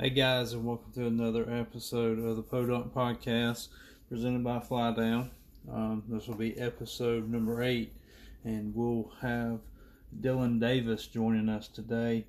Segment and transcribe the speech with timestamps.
[0.00, 3.66] Hey guys, and welcome to another episode of the Podunk Podcast
[4.08, 5.32] presented by Fly Down.
[5.68, 7.92] Um, this will be episode number eight,
[8.44, 9.58] and we'll have
[10.20, 12.26] Dyllan Davis joining us today.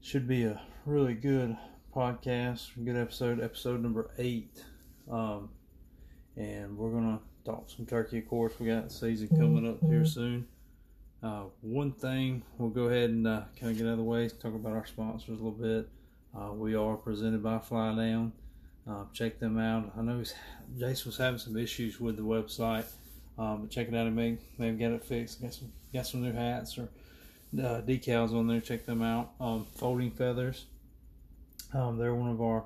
[0.00, 1.58] Should be a really good
[1.94, 4.64] podcast, good episode, episode number eight.
[5.10, 5.50] Um,
[6.38, 8.20] and we're gonna talk some turkey.
[8.20, 10.48] Of course, we got season coming up here soon.
[11.22, 14.26] Uh, one thing we'll go ahead and uh, kind of get out of the way,
[14.30, 15.86] talk about our sponsors a little bit.
[16.36, 18.32] Uh, we are presented by Fly Down.
[18.88, 19.92] Uh, check them out.
[19.98, 20.22] I know
[20.78, 22.86] Jason was having some issues with the website,
[23.38, 25.42] um, but check it out and maybe, maybe get it fixed.
[25.42, 26.88] Got some got some new hats or
[27.58, 28.60] uh, decals on there.
[28.60, 29.32] Check them out.
[29.40, 30.66] Um, Folding Feathers.
[31.74, 32.64] Um, they're one of our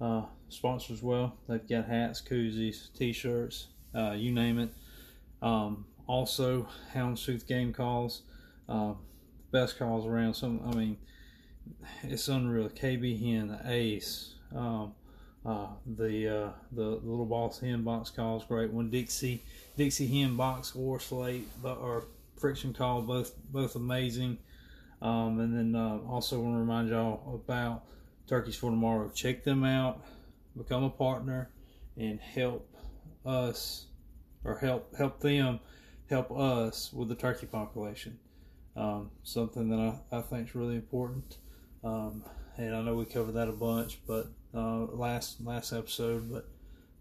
[0.00, 1.36] uh, sponsors as well.
[1.48, 4.70] They've got hats, koozies, t-shirts, uh, you name it.
[5.42, 8.22] Um, also, Houndstooth game calls,
[8.68, 8.94] uh,
[9.50, 10.34] best calls around.
[10.34, 10.96] Some, I mean,
[12.02, 12.68] it's unreal.
[12.68, 14.92] KB Hen, the Ace, um,
[15.44, 18.90] uh, the uh, the little boss hen box calls great one.
[18.90, 19.42] Dixie
[19.76, 22.04] Dixie hen box or slate, or
[22.36, 24.38] friction call both both amazing.
[25.00, 27.84] Um, and then uh, also want to remind y'all about
[28.26, 29.10] Turkeys for Tomorrow.
[29.14, 30.02] Check them out,
[30.56, 31.50] become a partner,
[31.96, 32.68] and help
[33.24, 33.86] us
[34.44, 35.60] or help help them
[36.10, 38.18] help us with the turkey population.
[38.76, 41.38] Um, something that I, I think is really important.
[41.84, 42.24] Um,
[42.56, 46.48] and I know we covered that a bunch, but uh, last last episode, but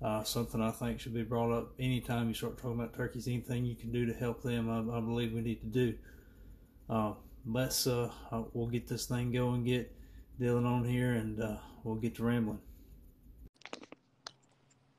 [0.06, 3.28] uh, something I think should be brought up anytime you start talking about turkeys.
[3.28, 5.95] Anything you can do to help them, I, I believe we need to do.
[6.89, 7.14] Uh,
[7.45, 9.92] let's uh, uh, we'll get this thing going, get
[10.39, 12.59] Dyllan on here, and uh, we'll get to rambling.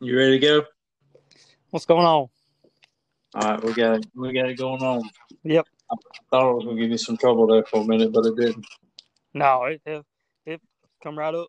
[0.01, 0.65] You ready to go?
[1.71, 2.29] What's going on?
[3.34, 4.06] All right, we got it.
[4.15, 5.09] We got it going on.
[5.45, 5.67] Yep.
[5.91, 5.97] I
[6.31, 8.67] thought it was gonna give you some trouble there for a minute, but it didn't.
[9.34, 10.05] No, it it,
[10.47, 10.61] it
[11.03, 11.48] come right up.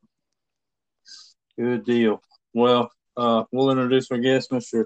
[1.58, 2.22] Good deal.
[2.54, 4.86] Well, uh, we'll introduce our guest, Mr.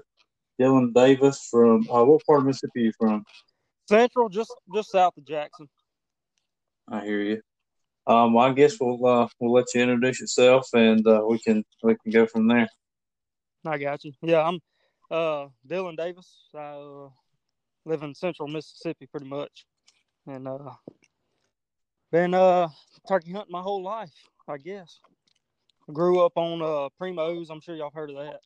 [0.60, 3.24] Dyllan Davis from uh, what part of Mississippi are you from?
[3.88, 5.68] Central, just just south of Jackson.
[6.88, 7.40] I hear you.
[8.06, 11.96] Um, I guess we'll uh, we'll let you introduce yourself, and uh, we can we
[11.96, 12.68] can go from there.
[13.66, 14.12] I got you.
[14.22, 14.60] Yeah, I'm
[15.10, 16.48] uh, Dyllan Davis.
[16.54, 17.08] I uh,
[17.86, 19.66] live in Central Mississippi, pretty much,
[20.26, 20.58] and uh,
[22.14, 22.68] been uh,
[23.08, 24.12] turkey hunting my whole life.
[24.46, 25.00] I guess.
[25.92, 27.50] Grew up on uh, Primos.
[27.50, 28.40] I'm sure y'all heard of that.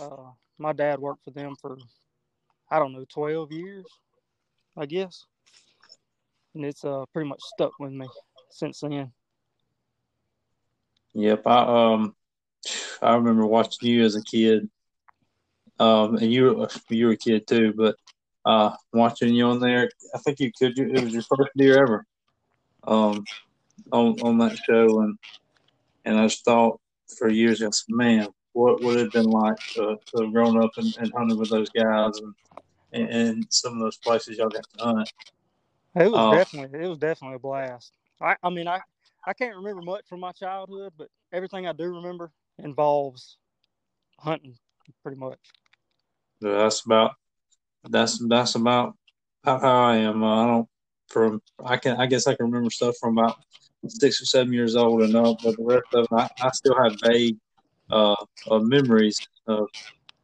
[0.00, 1.76] Uh, my dad worked for them for
[2.70, 3.86] I don't know, 12 years,
[4.76, 5.26] I guess.
[6.54, 8.06] And it's uh pretty much stuck with me
[8.50, 9.10] since then.
[11.14, 12.14] Yep, I um
[13.02, 14.68] I remember watching you as a kid.
[15.80, 17.96] Um and you you were a kid too, but
[18.44, 22.06] uh watching you on there, I think you could it was your first year ever.
[22.84, 23.24] Um
[23.92, 25.18] on on that show and
[26.04, 26.80] and I just thought
[27.18, 30.62] for years I said, man, what would it have been like to, to have grown
[30.62, 32.34] up and, and hunted with those guys and,
[32.92, 35.12] and, and some of those places y'all got to hunt.
[35.96, 36.32] It was Oh.
[36.32, 37.92] definitely it was definitely a blast.
[38.20, 38.80] I I mean I
[39.26, 43.36] I can't remember much from my childhood, but everything I do remember involves
[44.18, 44.56] hunting
[45.02, 45.38] pretty much.
[46.40, 47.12] That's about
[47.84, 48.96] that's that's about
[49.44, 50.22] how, how I am.
[50.22, 50.68] Uh, I don't
[51.08, 53.36] from I can I guess I can remember stuff from about
[53.86, 56.76] six or seven years old and up, but the rest of it I, I still
[56.82, 57.36] have vague
[57.90, 58.16] uh,
[58.50, 59.68] uh memories of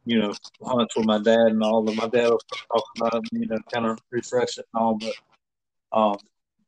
[0.05, 1.83] you know hunts with my dad and all.
[1.83, 2.41] But my dad will
[2.71, 4.97] talk about it, you know, kind of refresh it and all.
[4.97, 6.17] But um,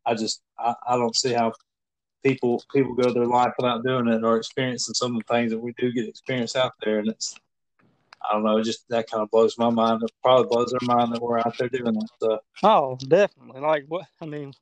[0.05, 1.53] I just I, I don't see how
[2.23, 5.59] people people go their life without doing it or experiencing some of the things that
[5.59, 7.35] we do get experience out there, and it's
[8.21, 10.01] I don't know, just that kind of blows my mind.
[10.03, 12.39] It probably blows their mind that we're out there doing that stuff.
[12.63, 13.61] Oh, definitely.
[13.61, 14.53] Like what I mean,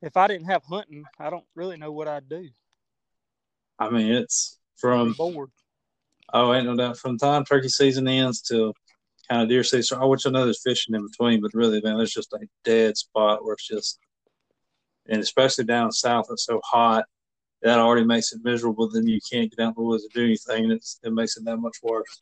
[0.00, 2.48] if I didn't have hunting, I don't really know what I'd do.
[3.78, 5.50] I mean, it's from bored.
[6.32, 8.74] oh, ain't no doubt from the time turkey season ends till
[9.28, 9.98] kind of deer season.
[10.00, 12.96] I which I know there's fishing in between, but really, man, there's just a dead
[12.96, 13.98] spot where it's just,
[15.08, 17.04] and especially down south, it's so hot.
[17.62, 18.90] That already makes it miserable.
[18.90, 21.36] Then you can't get out in the woods and do anything, and it's, it makes
[21.36, 22.20] it that much worse.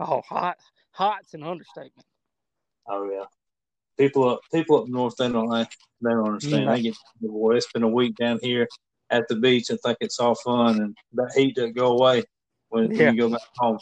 [0.00, 0.56] Oh, hot
[0.90, 2.06] hot's an understatement.
[2.88, 3.24] Oh yeah,
[3.98, 5.64] people up people up north they don't they,
[6.02, 6.68] they don't understand.
[6.68, 8.68] They get boy, it's been a week down here
[9.10, 12.22] at the beach and think it's all fun, and that heat doesn't go away
[12.68, 13.06] when, Yeah.
[13.06, 13.78] when you go back home.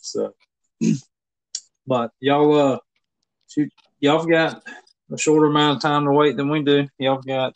[0.00, 0.34] So,
[1.86, 2.78] but y'all uh,
[3.48, 3.70] shoot,
[4.00, 4.62] y'all got
[5.12, 6.88] a shorter amount of time to wait than we do.
[6.98, 7.54] Y'all got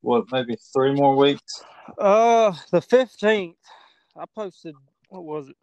[0.00, 1.62] what maybe three more weeks.
[1.98, 3.56] Uh, the fifteenth,
[4.16, 4.74] I posted.
[5.08, 5.56] What was it?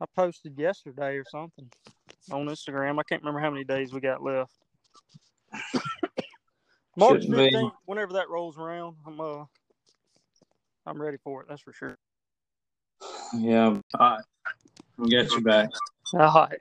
[0.00, 1.70] I posted yesterday or something
[2.30, 2.98] on Instagram.
[2.98, 4.52] I can't remember how many days we got left.
[6.96, 9.44] March fifteenth, whenever that rolls around, I'm uh
[10.86, 11.48] I'm ready for it.
[11.48, 11.98] That's for sure.
[13.34, 13.66] Yeah.
[13.66, 14.20] All right.
[14.96, 15.68] We'll get you back.
[16.14, 16.58] All right.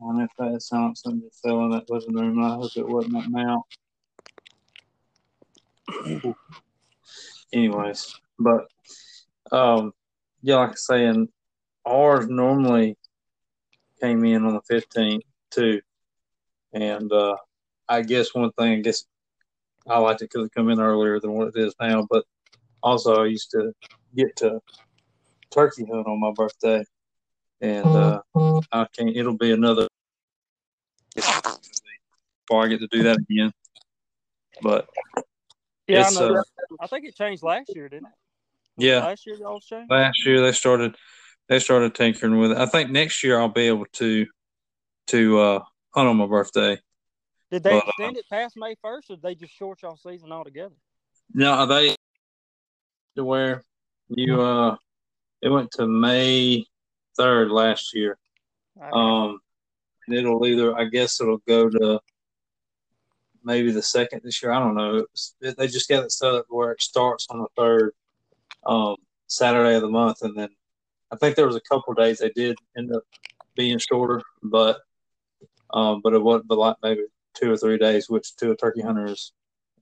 [0.00, 2.42] I wonder if that sounds something in that living room.
[2.42, 3.64] I hope it wasn't that mount.
[7.52, 8.66] Anyways, but
[9.52, 9.92] um,
[10.42, 11.28] yeah, like I was saying,
[11.84, 12.96] ours normally
[14.00, 15.80] came in on the fifteenth too,
[16.72, 17.36] and uh,
[17.88, 19.04] I guess one thing, I guess
[19.88, 22.24] I liked it because it come in earlier than what it is now, but
[22.82, 23.72] also I used to
[24.14, 24.60] get to
[25.50, 26.84] turkey hunt on my birthday,
[27.60, 28.20] and uh,
[28.72, 29.14] I can't.
[29.14, 29.88] It'll be another
[31.14, 33.52] before I get to do that again.
[34.62, 34.88] But
[35.86, 36.36] Yeah, I know.
[36.38, 36.42] uh,
[36.80, 38.12] I think it changed last year, didn't it?
[38.76, 39.00] yeah.
[39.00, 39.90] Last year y'all changed.
[39.90, 40.96] Last year they started
[41.48, 42.58] they started tinkering with it.
[42.58, 44.26] I think next year I'll be able to
[45.08, 45.60] to uh,
[45.94, 46.78] hunt on my birthday.
[47.50, 49.96] Did they but, uh, extend it past May first, or did they just short y'all
[49.96, 50.74] season altogether?
[51.32, 51.94] No, they
[53.16, 53.62] to where
[54.08, 54.76] you uh
[55.42, 56.64] it went to May
[57.16, 58.18] third last year.
[58.92, 59.38] Um,
[60.06, 62.00] and it'll either, I guess, it'll go to
[63.44, 64.52] maybe the second this year.
[64.52, 65.04] I don't know.
[65.40, 67.92] It, they just got it set up where it starts on the third
[68.66, 70.48] um, Saturday of the month, and then
[71.14, 73.04] I think there was a couple of days they did end up
[73.54, 74.80] being shorter, but
[75.72, 77.02] um, but it wasn't but like maybe
[77.34, 79.32] two or three days, which to a turkey hunter is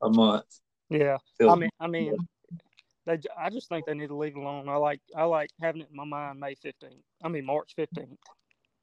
[0.03, 0.45] a month.
[0.91, 1.17] yeah.
[1.41, 2.19] I mean, I mean,
[3.07, 3.17] they.
[3.17, 4.69] j- I just think they need to leave it alone.
[4.69, 7.03] I like, I like having it in my mind May fifteenth.
[7.25, 8.19] I mean March fifteenth.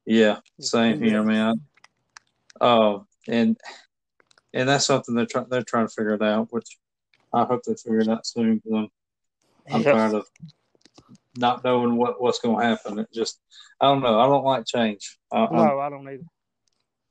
[0.06, 1.60] Yeah, same here, man.
[2.60, 3.56] Oh, and
[4.52, 6.78] and that's something they're trying they're trying to figure it out, which
[7.32, 8.60] I hope they figure it out soon.
[8.60, 8.88] 'cause I'm,
[9.72, 9.94] I'm Yep.
[9.94, 10.26] tired of
[11.36, 12.98] not knowing what what's going to happen.
[12.98, 13.40] It just
[13.80, 14.18] I don't know.
[14.20, 15.18] I don't like change.
[15.32, 16.24] I, I'm- No, I don't either.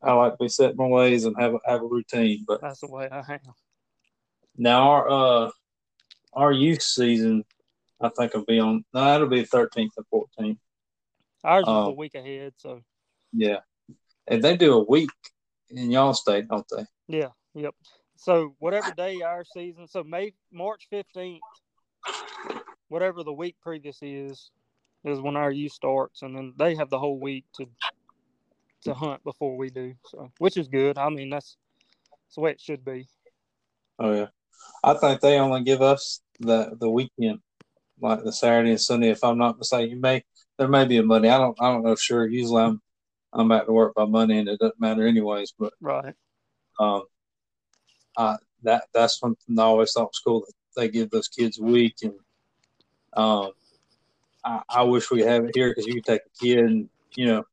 [0.01, 2.45] I like to be set in my ways and have a, have a routine.
[2.48, 3.39] But That's the way I am.
[4.57, 5.50] now our uh
[6.33, 7.44] our youth season,
[8.00, 8.86] I think will be on.
[8.94, 10.60] No, it'll be thirteenth and fourteenth.
[11.44, 12.81] Ours is a Um, week ahead, so
[13.33, 13.60] Yeah,
[14.27, 15.10] and they do a week
[15.69, 16.86] in y'all state, don't they?
[17.07, 17.74] yeah, yep.
[18.18, 21.44] So whatever day our season, so May March fifteenth,
[22.89, 24.51] whatever the week previous is,
[25.06, 27.68] is when our youth starts, and then they have the whole week to
[28.83, 29.94] to hunt before we do.
[30.06, 30.97] So which is good.
[30.97, 31.57] I mean that's
[32.12, 33.07] that's the way it should be.
[33.97, 34.27] Oh yeah,
[34.83, 37.39] I think they only give us the the weekend,
[38.01, 39.09] like the Saturday and Sunday.
[39.09, 40.24] If I'm not mistaken, you may
[40.57, 41.30] there may be a Monday.
[41.30, 42.27] I don't I don't know for sure.
[42.27, 42.81] Usually I'm
[43.33, 45.53] I'm back to work by Monday, and it doesn't matter anyways.
[45.57, 46.13] But Right.
[46.80, 47.03] um,
[48.18, 51.63] I that that's something I always thought was cool that they give those kids a
[51.63, 52.13] week, and
[53.14, 53.52] um,
[54.44, 57.26] I, I wish we have it here because you can take a kid and you
[57.26, 57.44] know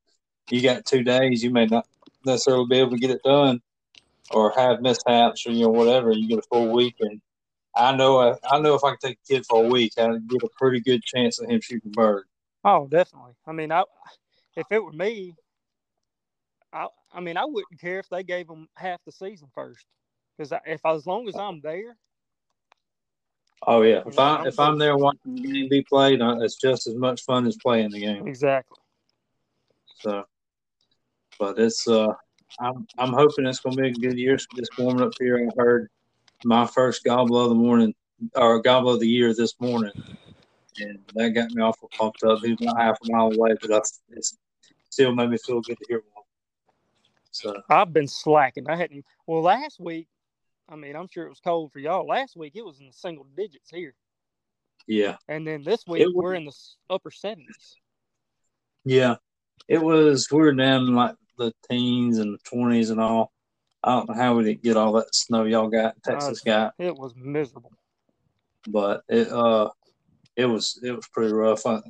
[0.50, 1.86] you got two days, you may not
[2.24, 3.60] necessarily be able to get it done
[4.30, 6.12] or have mishaps or you know whatever.
[6.12, 7.20] You get a full week, and
[7.74, 10.08] I know I, I know if I can take a kid for a week, I
[10.28, 12.24] get a pretty good chance of him shooting bird.
[12.64, 13.32] Oh, definitely.
[13.46, 13.84] I mean, I
[14.56, 15.34] if it were me,
[16.72, 19.84] I I mean, I wouldn't care if they gave them half the season first,
[20.36, 21.96] because if as long as I'm there,
[23.64, 26.86] Oh yeah, if I if I'm there watching the game be played, uh, it's just
[26.86, 28.26] as much fun as playing the game.
[28.26, 28.78] exactly.
[30.00, 30.24] So,
[31.38, 32.12] but it's uh,
[32.60, 34.36] I'm I'm hoping it's gonna be a good year.
[34.36, 35.88] Just warming up here, I heard
[36.44, 37.94] my first gobble of the morning
[38.34, 39.92] or gobble of the year this morning,
[40.78, 42.40] and that got me awful pumped up.
[42.42, 43.78] He was about half a mile away, but I,
[44.10, 44.26] it
[44.90, 46.24] still made me feel good to hear one.
[47.30, 48.68] So I've been slacking.
[48.68, 49.04] I hadn't.
[49.26, 50.08] Well, last week,
[50.68, 52.06] I mean, I'm sure it was cold for y'all.
[52.06, 53.94] Last week it was in the single digits here,
[54.86, 56.52] yeah, and then this week was- we're in the
[56.90, 57.76] upper seventies.
[58.84, 59.16] yeah,
[59.68, 60.28] it was.
[60.30, 63.32] We were down in like the teens and the twenties and all.
[63.84, 66.74] I don't know how we didn't get all that snow y'all got, Texas got.
[66.78, 67.72] It was miserable.
[68.68, 69.70] but it uh
[70.34, 71.64] it was it was pretty rough.
[71.66, 71.80] I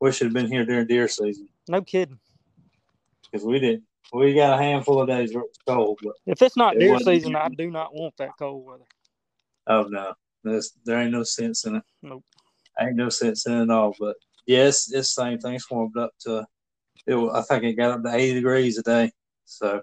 [0.00, 2.18] wish it had been here during deer season No kidding.
[3.30, 3.84] because we didn't.
[4.12, 6.80] We got a handful of days where it was cold, but If it's not It
[6.80, 8.84] deer season, I do not want that cold weather.
[9.66, 11.82] oh no, There's, there ain't no sense in it.
[12.02, 12.24] Nope.
[12.80, 13.94] Ain't no sense in it at all.
[13.98, 15.54] But yes, it's the same thing.
[15.54, 16.46] It's warmed up to
[17.06, 17.30] it.
[17.32, 19.12] I think it got up to eighty degrees a day.
[19.44, 19.82] So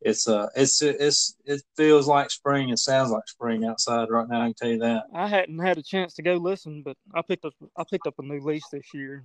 [0.00, 2.68] it's uh it's it's it feels like spring.
[2.70, 4.42] It sounds like spring outside right now.
[4.42, 5.04] I can tell you that.
[5.14, 8.14] I hadn't had a chance to go listen, but I picked up I picked up
[8.18, 9.24] a new lease this year.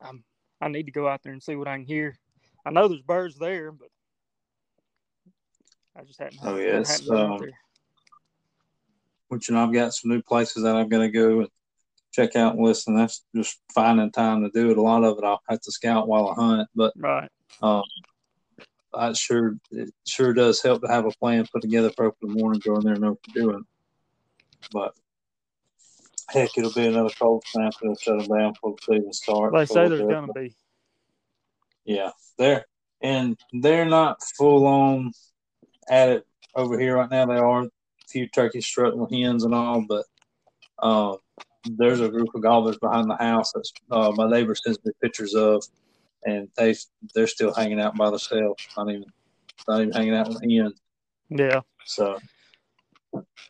[0.00, 0.24] I'm,
[0.60, 2.16] I need to go out there and see what I can hear.
[2.64, 3.88] I know there's birds there, but
[5.96, 6.40] I just hadn't.
[6.42, 7.50] Oh, yes, hadn't been out um,
[9.28, 11.48] which you know I've got some new places that I'm going to go and
[12.12, 12.94] check out and listen.
[12.94, 14.76] That's just finding time to do it.
[14.78, 17.30] A lot of it I'll have to scout while I hunt, but Right.
[17.62, 17.82] um,
[18.94, 22.40] I sure it sure does help to have a plan put together for open the
[22.40, 23.64] morning, go in there and know what you're doing.
[24.70, 24.94] But
[26.28, 29.56] heck, it'll be another cold snap that'll shut them down before the season starts.
[29.56, 30.54] They say there's they're- gonna be.
[31.84, 32.64] Yeah, they're
[33.02, 35.12] and they're not full on
[35.88, 37.26] at it over here right now.
[37.26, 37.70] They are a
[38.08, 40.04] few turkeys strutting with hens and all, but
[40.82, 41.18] um,
[41.64, 45.34] there's a group of gobblers behind the house that uh, my neighbor sends me pictures
[45.34, 45.64] of,
[46.24, 46.74] and they
[47.14, 49.04] they're still hanging out by themselves, not even
[49.68, 50.80] not even hanging out with the hens.
[51.28, 51.60] Yeah.
[51.84, 52.18] So,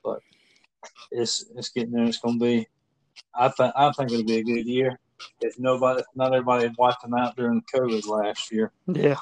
[0.05, 0.21] but
[1.11, 2.05] it's it's getting there.
[2.05, 2.67] It's going to be.
[3.35, 4.99] I think I think it'll be a good year.
[5.41, 8.73] If nobody, not everybody wiped them out during COVID last year.
[8.87, 9.17] Yeah.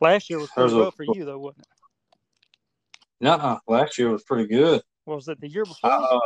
[0.00, 1.68] Last year was pretty rough for you though, wasn't it?
[3.20, 3.58] Nuh-uh.
[3.66, 4.82] Last year was pretty good.
[5.04, 5.90] What was it the year before?
[5.90, 6.18] Uh,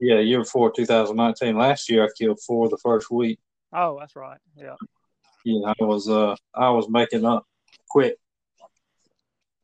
[0.00, 1.56] yeah, year before 2019.
[1.56, 3.38] Last year I killed four the first week.
[3.72, 4.38] oh, that's right.
[4.56, 4.76] Yeah.
[5.44, 7.44] Yeah, I was uh I was making up
[7.88, 8.16] quick.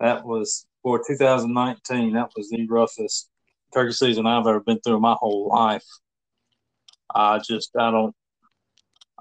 [0.00, 2.14] That was for 2019.
[2.14, 3.30] That was the roughest
[3.72, 5.84] turkey season I've ever been through in my whole life.
[7.14, 8.14] I just I don't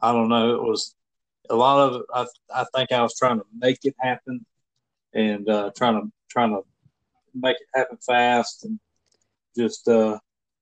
[0.02, 0.56] I don't know.
[0.56, 0.96] It was
[1.50, 2.02] a lot of.
[2.14, 4.46] I I think I was trying to make it happen
[5.14, 6.62] and uh, trying to trying to
[7.34, 8.80] make it happen fast and
[9.56, 10.18] just uh,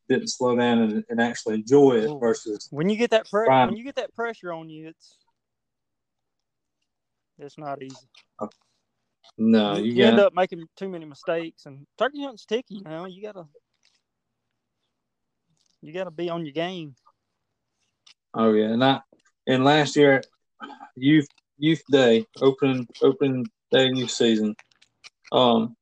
[0.09, 3.75] didn't slow down and, and actually enjoy it versus When you get that pre- when
[3.75, 5.17] you get that pressure on you, it's
[7.37, 8.07] it's not easy.
[9.37, 9.75] no.
[9.75, 12.75] you, You, end up making too many mistakes, and turkey hunting's sticky.
[12.75, 13.45] You know, you gotta
[15.81, 16.95] you gotta be on your game.
[18.33, 19.01] Oh yeah, and I
[19.47, 20.21] and last year,
[20.95, 24.55] youth youth day opening opening day youth season.
[25.31, 25.75] Um,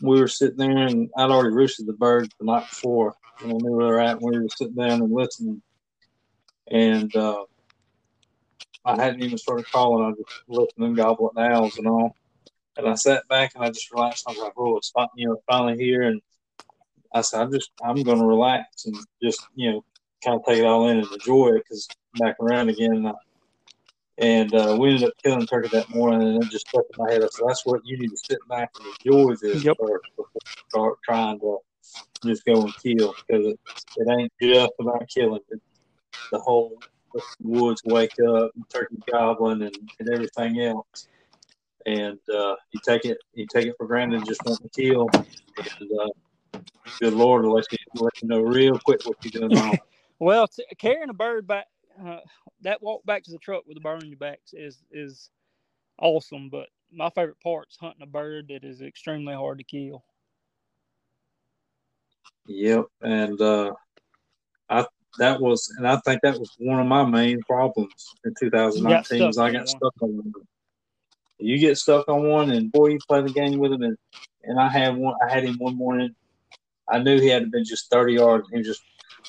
[0.00, 3.56] we were sitting there and I'd already roosted the birds the night before, and I
[3.56, 4.22] knew where they're at.
[4.22, 5.62] We were sitting down and listening,
[6.70, 7.44] and uh,
[8.84, 10.04] I hadn't even started calling.
[10.04, 12.14] I just listening, gobbling owls and all.
[12.76, 14.24] And I sat back and I just relaxed.
[14.26, 16.22] I was like, "Oh, it's you know finally here." And
[17.12, 19.84] I said, "I'm just I'm going to relax and just you know
[20.24, 22.92] kind of take it all in and enjoy it because back around again.
[22.92, 23.12] And, I,
[24.18, 27.12] and uh, we ended up killing turkey that morning, and it just stuck in my
[27.12, 27.22] head.
[27.30, 29.76] So "That's what you need to sit back and enjoy this Yep.
[29.78, 31.58] first before you start trying to
[32.24, 33.60] just go and kill because it,
[33.96, 35.40] it ain't just about killing.
[35.50, 35.60] It,
[36.32, 36.82] the whole
[37.40, 41.06] woods wake up, and turkey gobbling, and, and everything else.
[41.86, 45.08] And uh, you take it, you take it for granted, just want to kill.
[45.80, 46.08] And uh,
[47.00, 49.78] good Lord, let you let you know real quick what you're doing wrong.
[50.18, 51.66] Well, t- carrying a bird back,
[52.04, 52.20] uh,
[52.62, 55.30] that walk back to the truck with the bird on your back is is
[55.98, 56.48] awesome.
[56.48, 60.04] But my favorite part is hunting a bird that is extremely hard to kill.
[62.46, 63.72] Yep, and uh,
[64.68, 64.86] I
[65.18, 69.38] that was, and I think that was one of my main problems in 2019 was
[69.38, 70.32] I got stuck on one.
[71.38, 73.96] You get stuck on one, and boy, you play the game with him, and
[74.44, 75.14] and I had one.
[75.24, 76.14] I had him one morning.
[76.88, 78.48] I knew he had been just 30 yards.
[78.50, 78.82] He was just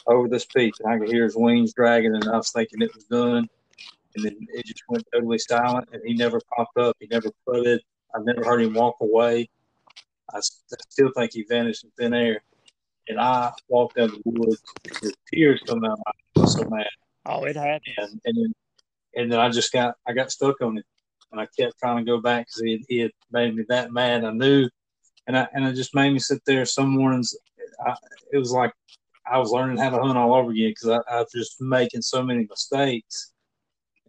[0.07, 2.93] over this peak, and I could hear his wings dragging, and I was thinking it
[2.95, 3.47] was done.
[4.15, 6.95] And then it just went totally silent, and he never popped up.
[6.99, 7.81] He never putted.
[8.15, 9.49] I never heard him walk away.
[10.33, 12.41] I still think he vanished in thin air.
[13.07, 14.61] And I walked out of the woods
[15.01, 15.93] with tears coming out.
[15.93, 16.15] of my eyes.
[16.35, 16.87] I was so mad,
[17.25, 17.95] Oh, it happens.
[17.97, 18.53] and and then
[19.15, 20.85] and then I just got I got stuck on it,
[21.31, 23.91] and I kept trying to go back because he, had- he had made me that
[23.91, 24.23] mad.
[24.25, 24.69] I knew,
[25.27, 26.65] and I and it just made me sit there.
[26.65, 27.35] Some mornings,
[27.85, 27.95] I,
[28.31, 28.73] it was like
[29.29, 32.01] I was learning how to hunt all over again because I, I was just making
[32.01, 33.33] so many mistakes,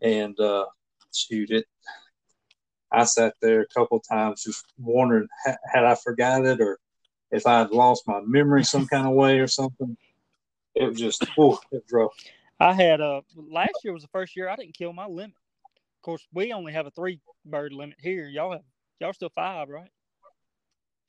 [0.00, 0.66] and uh,
[1.12, 1.66] shoot it.
[2.92, 6.78] I sat there a couple times just wondering ha- had I forgot it or
[7.30, 9.96] if I had lost my memory some kind of way or something.
[10.74, 12.12] It was just, oh, it rough.
[12.58, 15.36] I had a last year was the first year I didn't kill my limit.
[15.98, 18.26] Of course, we only have a three bird limit here.
[18.28, 18.62] Y'all have
[19.00, 19.90] y'all still five, right?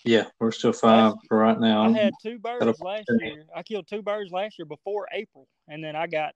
[0.04, 1.84] Yeah, we're still five for right now.
[1.84, 3.46] I had two birds That'll- last year.
[3.56, 6.34] I killed two birds last year before April, and then I got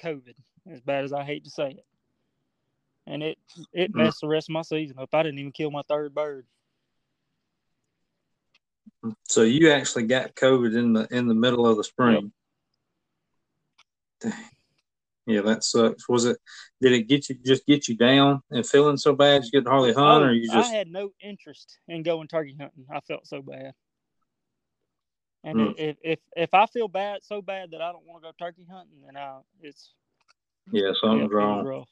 [0.00, 0.34] COVID.
[0.70, 1.86] As bad as I hate to say it,
[3.06, 3.38] and it
[3.72, 3.98] it Hmm.
[3.98, 5.14] messed the rest of my season up.
[5.14, 6.46] I didn't even kill my third bird.
[9.28, 12.32] So you actually got COVID in the in the middle of the spring.
[14.20, 14.32] Dang.
[15.28, 16.08] Yeah, that sucks.
[16.08, 16.38] Was it?
[16.80, 19.92] Did it get you just get you down and feeling so bad you couldn't hardly
[19.92, 20.56] hunt, or you just?
[20.56, 22.86] Oh, I had no interest in going turkey hunting.
[22.90, 23.74] I felt so bad.
[25.44, 25.72] And Hmm.
[25.76, 28.66] if, if if I feel bad so bad that I don't want to go turkey
[28.70, 29.92] hunting, then I it's
[30.72, 31.64] yeah, something's wrong.
[31.64, 31.88] rough.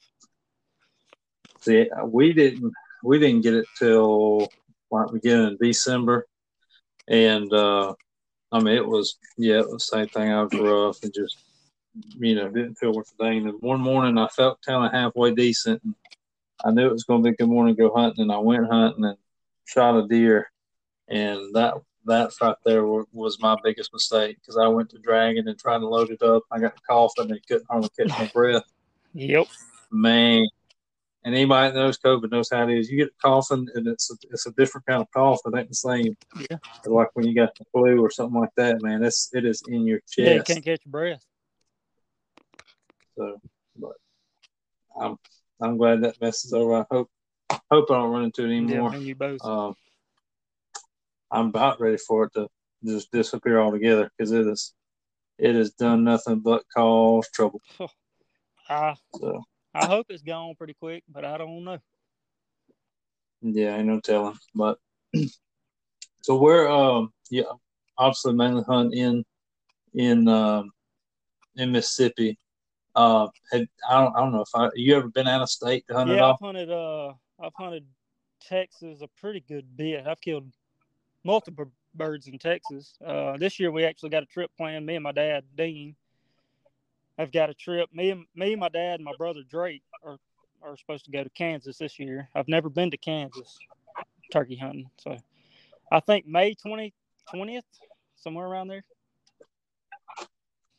[1.61, 2.73] See, we didn't
[3.05, 4.49] we didn't get it till
[4.91, 6.27] like beginning of December,
[7.07, 7.95] and uh,
[8.51, 10.33] I mean it was yeah it was the same thing.
[10.33, 11.37] I was rough and just
[12.19, 13.49] you know didn't feel worth a dang.
[13.49, 15.95] And one morning I felt kind of halfway decent, and
[16.65, 18.39] I knew it was going to be a good morning to go hunting, and I
[18.39, 19.19] went hunting and
[19.65, 20.51] shot a deer,
[21.09, 21.75] and that
[22.07, 25.89] that right there was my biggest mistake because I went to dragging and trying to
[25.89, 26.45] load it up.
[26.51, 28.63] I got coughing and couldn't hardly catch my breath.
[29.13, 29.47] Yep.
[29.91, 30.47] Man.
[31.25, 32.89] And anybody that knows COVID knows how it is.
[32.89, 35.41] You get a coughing and it's a, it's a different kind of cough.
[35.45, 36.17] It ain't the same.
[36.49, 36.59] Yeah.
[36.85, 39.03] Like when you got the flu or something like that, man.
[39.03, 40.19] It's it is in your chest.
[40.19, 41.25] Yeah, you can't catch your breath.
[43.17, 43.41] So,
[43.77, 43.93] but
[44.99, 45.17] I'm
[45.61, 46.75] I'm glad that mess is over.
[46.75, 47.11] I hope
[47.71, 48.93] hope I don't run into it anymore.
[48.93, 49.45] Yeah, you both.
[49.45, 49.75] Um,
[51.31, 52.49] I'm about ready for it to
[52.85, 54.75] just disappear altogether because it is
[55.39, 57.61] it has done nothing but cause trouble.
[58.69, 59.43] I So
[59.75, 61.79] I hope it's gone pretty quick, but I don't know.
[63.43, 64.37] yeah, ain't no telling.
[64.55, 64.79] But
[66.23, 67.45] so we're um yeah
[67.99, 69.25] obviously mainly hunt in
[69.95, 70.71] in um
[71.57, 72.39] in Mississippi.
[72.97, 75.87] Uh, had, I don't I don't know if I you ever been out of state
[75.87, 76.33] to hunt at Yeah, all?
[76.33, 76.71] I've hunted.
[76.71, 77.85] Uh, I've hunted
[78.41, 80.07] Texas a pretty good bit.
[80.07, 80.51] I've killed
[81.23, 82.95] multiple birds in Texas.
[83.05, 84.87] Uh, this year we actually got a trip planned.
[84.87, 85.95] Me and my dad, Dean,
[87.19, 87.91] I've got a trip.
[87.93, 90.17] Me and me, and my dad, and my brother Drake are
[90.63, 92.31] are supposed to go to Kansas this year.
[92.35, 93.59] I've never been to Kansas
[94.33, 95.19] turkey hunting, so
[95.93, 96.95] I think May 20,
[97.35, 97.63] 20th,
[98.17, 98.85] somewhere around there.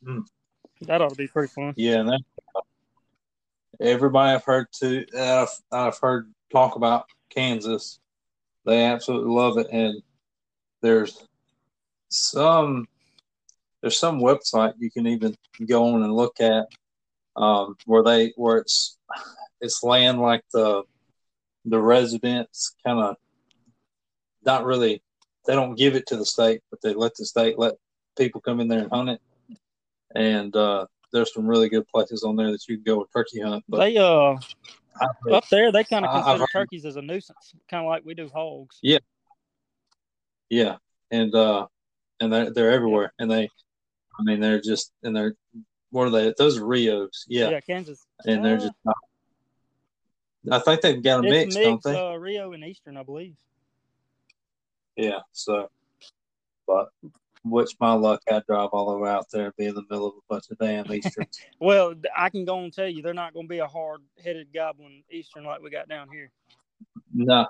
[0.03, 0.21] Hmm.
[0.87, 1.73] That ought to be pretty fun.
[1.75, 2.21] Yeah, that,
[3.81, 7.99] everybody I've heard to I've, I've heard talk about Kansas,
[8.65, 10.01] they absolutely love it, and
[10.81, 11.27] there's
[12.07, 12.87] some
[13.81, 15.35] there's some website you can even
[15.67, 16.67] go on and look at
[17.35, 18.97] um, where they where it's
[19.59, 20.83] it's land like the
[21.65, 23.17] the residents kind of
[24.45, 25.03] not really
[25.45, 27.73] they don't give it to the state, but they let the state let
[28.17, 29.21] people come in there and hunt it.
[30.15, 33.41] And uh, there's some really good places on there that you can go with turkey
[33.41, 33.63] hunt.
[33.67, 34.35] But They uh
[34.99, 38.03] I've up there they kind of I- consider turkeys as a nuisance, kind of like
[38.05, 38.79] we do hogs.
[38.81, 38.99] Yeah,
[40.49, 40.77] yeah,
[41.11, 41.67] and uh,
[42.19, 43.49] and they're they're everywhere, and they,
[44.19, 45.35] I mean, they're just and they're
[45.91, 46.33] what are they?
[46.37, 48.05] Those are Rios, yeah, yeah, Kansas.
[48.25, 48.73] and they're Uh, just.
[48.83, 48.95] Not,
[50.49, 51.95] I think they've got a mix, don't they?
[51.95, 53.35] uh, Rio and Eastern, I believe.
[54.95, 55.19] yeah.
[55.33, 55.69] So,
[56.65, 56.89] but
[57.49, 60.07] which my luck, I drive all the way out there, and be in the middle
[60.07, 61.39] of a bunch of damn easterns.
[61.59, 65.03] Well, I can go and tell you they're not going to be a hard-headed goblin
[65.11, 66.31] Eastern like we got down here.
[67.13, 67.47] no,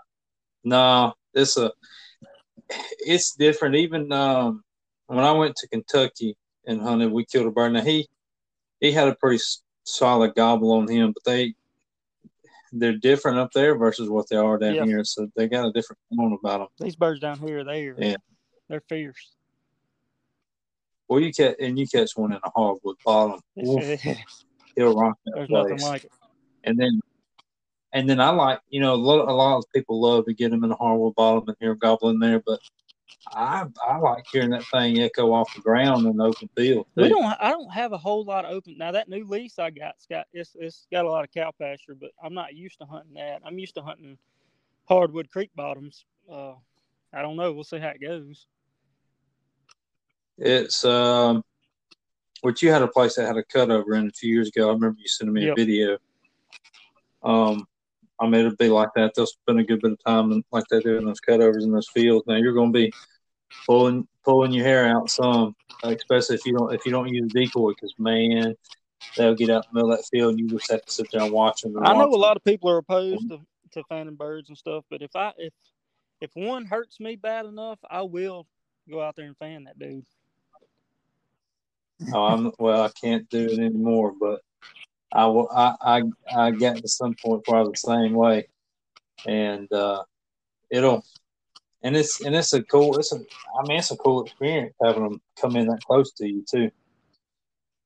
[0.64, 1.72] no, it's a,
[3.00, 3.76] it's different.
[3.76, 4.64] Even um,
[5.08, 7.74] when I went to Kentucky and hunted, we killed a bird.
[7.74, 8.08] Now he,
[8.80, 9.44] he had a pretty
[9.84, 11.54] solid gobble on him, but they,
[12.74, 14.86] they're different up there versus what they are down Yeah.
[14.86, 15.04] here.
[15.04, 16.68] So they got a different tone about them.
[16.80, 18.16] These birds down here, they are, Yeah.
[18.70, 19.36] they're fierce.
[21.08, 24.02] Well, you catch and you catch one in a hardwood bottom, Oof,
[24.76, 25.82] he'll rock that nothing place.
[25.82, 26.12] like it.
[26.64, 27.00] and then,
[27.94, 30.52] and then I like you know a lot, a lot of people love to get
[30.52, 32.60] them in a hardwood bottom and hear gobbling there, but
[33.28, 36.88] I I like hearing that thing echo off the ground in the open field.
[36.96, 37.24] We don't.
[37.24, 38.78] I don't have a whole lot of open.
[38.78, 41.52] Now that new lease I got, it's got it's it's got a lot of cow
[41.52, 43.42] pasture, but I'm not used to hunting that.
[43.46, 44.18] I'm used to hunting
[44.86, 46.06] hardwood creek bottoms.
[46.32, 46.54] Uh,
[47.14, 47.54] I don't know.
[47.54, 48.48] We'll see how it goes.
[50.38, 51.44] It's um,
[52.42, 54.70] which you had a place that had a cutover in a few years ago.
[54.70, 55.54] I remember you sending me Yep.
[55.54, 55.98] a video.
[57.24, 57.66] Um,
[58.20, 59.14] I mean, it'd be like that.
[59.16, 61.72] They'll spend a good bit of time in, like they do in those cutovers in
[61.72, 62.26] those fields.
[62.28, 62.94] Now you're going to be
[63.66, 67.72] pulling pulling your hair out some, especially if you don't if you don't use decoy,
[67.72, 68.56] because man,
[69.16, 71.08] they'll get out in the middle of that field and you just have to sit
[71.12, 71.76] there and watch them.
[71.84, 73.40] I know a lot of people are opposed to,
[73.74, 75.54] to fanning birds and stuff, but if I if
[76.22, 78.48] if one hurts me bad enough, I will
[78.90, 80.06] go out there and fan that dude.
[82.14, 82.84] Oh, I'm well.
[82.84, 84.42] I can't do it anymore, but
[85.12, 85.50] I will.
[85.52, 86.04] I I
[86.36, 88.48] I got to some point where I was the same way,
[89.26, 90.04] and uh,
[90.70, 91.04] it'll
[91.84, 92.98] and it's and it's a cool.
[92.98, 93.18] It's a.
[93.18, 96.70] I mean, it's a cool experience having them come in that close to you too.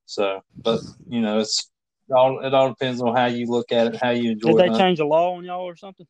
[0.05, 1.69] So, but you know, it's
[2.09, 2.45] it all.
[2.45, 4.97] It all depends on how you look at it, how you enjoy Did they change
[4.99, 6.05] the law on y'all or something?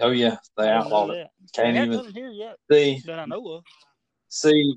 [0.00, 1.28] Oh yeah, they I didn't know outlawed it.
[1.54, 3.02] Can't even here yet see.
[3.06, 3.64] that I know of.
[4.28, 4.76] see,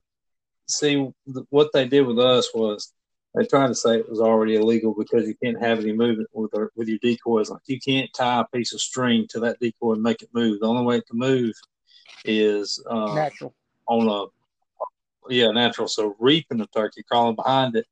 [0.70, 2.94] see, th- what they did with us was
[3.36, 6.54] they tried to say it was already illegal because you can't have any movement with
[6.56, 7.50] our, with your decoys.
[7.50, 10.60] Like you can't tie a piece of string to that decoy and make it move.
[10.60, 11.54] The only way it can move
[12.26, 13.54] is uh, Natural.
[13.88, 14.26] on a
[15.34, 15.88] yeah natural.
[15.88, 17.86] So reaping the turkey, crawling behind it,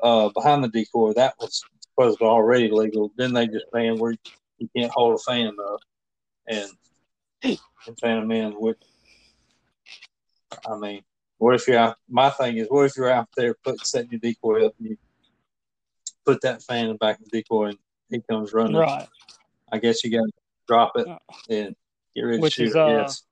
[0.00, 3.12] uh, behind the decoy, that was supposed to be already legal.
[3.16, 4.14] Then they just banned where
[4.58, 5.80] you can't hold a fan up
[6.48, 6.70] and
[7.44, 8.52] and fan them in.
[8.52, 8.78] Which
[10.68, 11.02] I mean,
[11.38, 11.96] what if you're out?
[12.08, 14.96] My thing is, what if you're out there put setting your decoy up and you
[16.24, 17.78] put that fan in the back of the decoy and
[18.10, 18.76] he comes running?
[18.76, 19.06] Right.
[19.70, 20.32] I guess you got to
[20.66, 21.06] drop it
[21.50, 21.76] and
[22.14, 23.22] get ready Which to shoot is, uh, yes.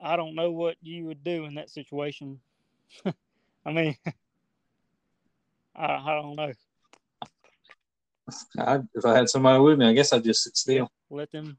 [0.00, 2.40] I don't know what you would do in that situation.
[3.04, 3.96] I mean,
[5.76, 6.52] I, I don't know.
[8.58, 10.90] I, if I had somebody with me, I guess I'd just sit still.
[11.10, 11.56] Let them.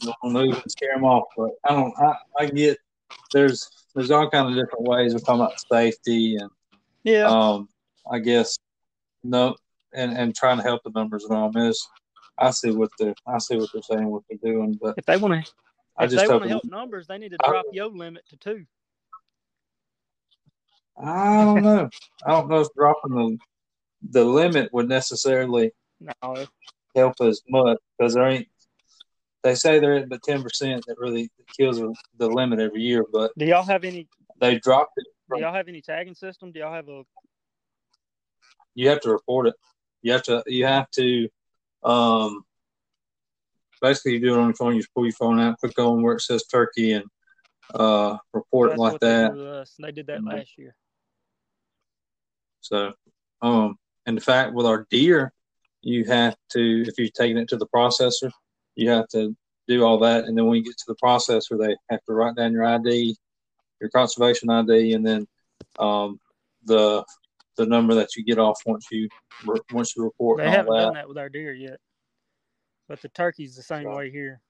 [0.00, 1.24] Don't move and scare them off.
[1.36, 1.94] But I don't.
[1.98, 2.78] I, I get
[3.32, 6.50] there's there's all kind of different ways of talking about safety and
[7.04, 7.26] Yeah.
[7.26, 7.68] um
[8.10, 8.58] I guess
[9.22, 9.56] no
[9.92, 11.86] and and trying to help the numbers around this.
[12.38, 15.16] I see what they're I see what they're saying, what they're doing, but if they
[15.16, 15.52] want to,
[15.96, 18.24] I if just they want to help numbers, they need to I- drop your limit
[18.30, 18.66] to two.
[20.96, 21.88] I don't know.
[22.24, 23.38] I don't know if dropping the
[24.10, 26.46] the limit would necessarily No,
[26.94, 28.48] help as much because there ain't.
[29.44, 33.04] They say there ain't but ten percent that really kills the- the limit every year,
[33.12, 34.08] but do y'all have any?
[34.40, 35.06] they dropped it.
[35.32, 36.50] Do y'all have any tagging system?
[36.50, 37.04] Do y'all have a?
[38.74, 39.54] You have to report it.
[40.02, 40.42] You have to.
[40.46, 41.28] You have to.
[41.84, 42.44] Um.
[43.82, 44.74] Basically, you do it on your phone.
[44.74, 47.04] You just pull your phone out, click on where it says turkey, and
[47.74, 49.32] uh, report it like they that.
[49.32, 49.74] us.
[49.78, 50.32] They did that Mhm.
[50.32, 50.74] last year.
[52.62, 52.94] So,
[53.42, 55.34] um, and in fact, with our deer,
[55.82, 58.30] you have to, if you're taking it to the processor,
[58.76, 59.34] you have to
[59.68, 60.24] do all that.
[60.24, 63.16] And then when you get to the processor, they have to write down your ID,
[63.80, 65.26] your conservation ID, and then
[65.78, 66.18] um,
[66.64, 67.04] the
[67.56, 69.08] the number that you get off once you
[69.72, 70.80] once you report They haven't that.
[70.80, 71.78] done that with our deer yet,
[72.88, 74.40] but the turkey's the same So- way here.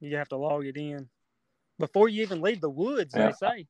[0.00, 1.08] You have to log it in
[1.78, 3.14] before you even leave the woods.
[3.16, 3.26] Yeah.
[3.28, 3.66] They say.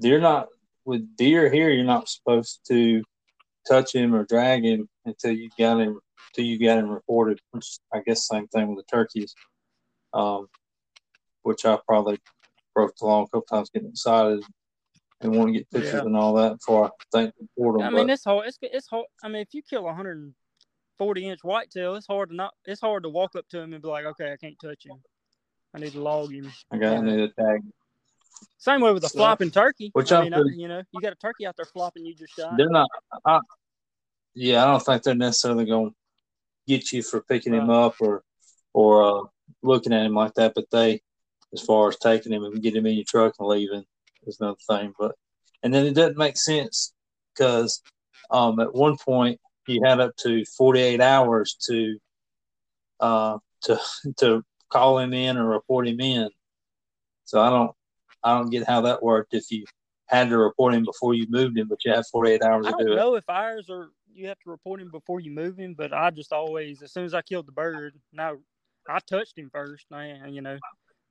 [0.00, 0.48] You're not
[0.84, 1.70] with deer here.
[1.70, 3.02] You're not supposed to
[3.68, 7.40] touch him or drag him until you got him until you got him reported.
[7.52, 9.34] Which I guess same thing with the turkeys.
[10.12, 10.46] Um,
[11.42, 12.18] which I probably
[12.74, 14.42] broke the law a couple times, getting excited
[15.20, 16.00] and want to get pictures Yeah.
[16.00, 17.86] and all that before I think report them.
[17.88, 18.46] I mean, but it's hard.
[18.48, 19.06] It's it's hard.
[19.22, 22.54] I mean, if you kill a 140 inch whitetail, it's hard to not.
[22.64, 24.96] It's hard to walk up to him and be like, okay, I can't touch him.
[25.74, 26.50] I need to log him.
[26.70, 27.60] I got I need a tag.
[28.58, 29.90] Same way with a So- flopping turkey.
[29.92, 32.34] Which I mean, I, you know, you got a turkey out there flopping, you just
[32.34, 32.56] shot.
[32.56, 32.88] They're not.
[33.26, 33.40] I,
[34.34, 35.96] yeah, I don't think they're necessarily going to
[36.66, 38.22] get you for picking him up or
[38.72, 39.22] or uh,
[39.62, 40.52] looking at him like that.
[40.54, 41.00] But they,
[41.52, 43.84] as far as taking him and getting him in your truck and leaving,
[44.26, 44.92] is another thing.
[44.98, 45.14] But
[45.62, 46.92] and then it doesn't make sense
[47.34, 47.82] because
[48.30, 51.98] um, at one point you had up to forty eight hours to
[53.00, 53.80] uh, to
[54.18, 56.28] to call him in or report him in.
[57.24, 57.72] So I don't
[58.22, 59.64] I don't get how that worked if you
[60.06, 62.76] had to report him before you moved him, but you have 48 hours I to
[62.76, 62.96] don't do it.
[62.96, 66.10] know if ours are you have to report him before you move him, but I
[66.10, 68.36] just always as soon as I killed the bird, now
[68.88, 70.58] I touched him first, man, you know.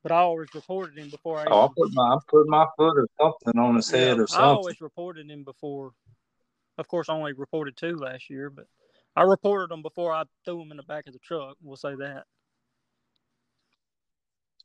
[0.02, 1.46] But I always reported him before I.
[1.50, 4.46] Oh, I put my I put my foot or something on his head or something.
[4.46, 5.92] I always reported him before.
[6.78, 8.66] Of course, I only reported two last year, but
[9.16, 11.56] I reported them before I threw them in the back of the truck.
[11.62, 12.24] We'll say that.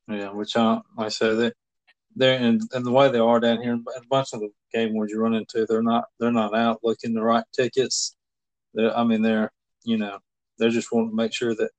[0.09, 1.55] Yeah, which I like I said that
[2.17, 5.13] they're and, and the way they are down here, a bunch of the game wards
[5.13, 8.17] you run into, they're not they're not out looking to write tickets.
[8.75, 9.51] They're, I mean, they're
[9.85, 10.19] you know
[10.59, 11.71] they're just wanting to make sure that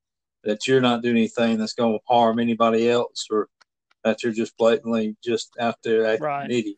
[0.44, 3.48] that you're not doing anything that's going to harm anybody else or
[4.06, 6.46] that you're just blatantly just out there acting Right.
[6.46, 6.78] an idiot.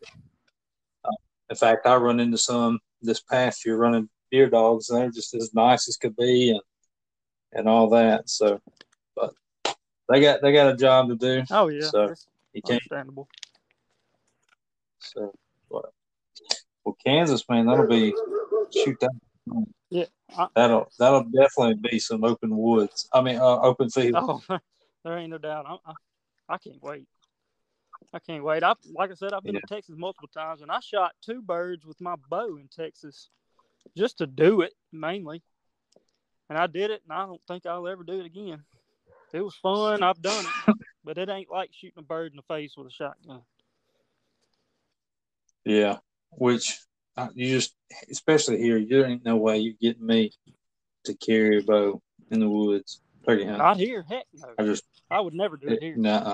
[1.05, 1.11] Uh,
[1.51, 5.33] in fact, I run into some this past year running deer dogs, and they're just
[5.35, 6.61] as nice as could be, and
[7.53, 8.29] and all that.
[8.29, 8.59] So,
[9.15, 9.33] but
[10.09, 11.43] they got they got a job to do.
[11.51, 12.15] Oh yeah, So,
[12.53, 12.81] You can't.
[12.81, 13.27] understandable.
[14.99, 15.33] So,
[15.69, 15.85] but
[16.83, 18.13] well, Kansas man, that'll be
[18.73, 19.09] shoot that.
[19.89, 23.07] Yeah, I- that'll that'll definitely be some open woods.
[23.13, 24.15] I mean, uh, open field.
[24.49, 24.59] Oh,
[25.03, 25.65] there ain't no doubt.
[25.67, 25.93] I, I,
[26.49, 27.07] I can't wait.
[28.13, 28.63] I can't wait.
[28.63, 31.85] I like I said, I've been to Texas multiple times, and I shot two birds
[31.85, 33.29] with my bow in Texas,
[33.97, 35.41] just to do it mainly.
[36.49, 38.63] And I did it, and I don't think I'll ever do it again.
[39.33, 40.03] It was fun.
[40.03, 40.75] I've done it,
[41.05, 43.41] but it ain't like shooting a bird in the face with a shotgun.
[45.63, 45.99] Yeah,
[46.31, 46.79] which
[47.17, 47.75] Uh, you just,
[48.09, 50.31] especially here, there ain't no way you're getting me
[51.05, 53.59] to carry a bow in the woods turkey hunting.
[53.59, 54.47] Not here, heck no.
[54.57, 55.95] I just I would never do it here.
[55.97, 56.33] Nah,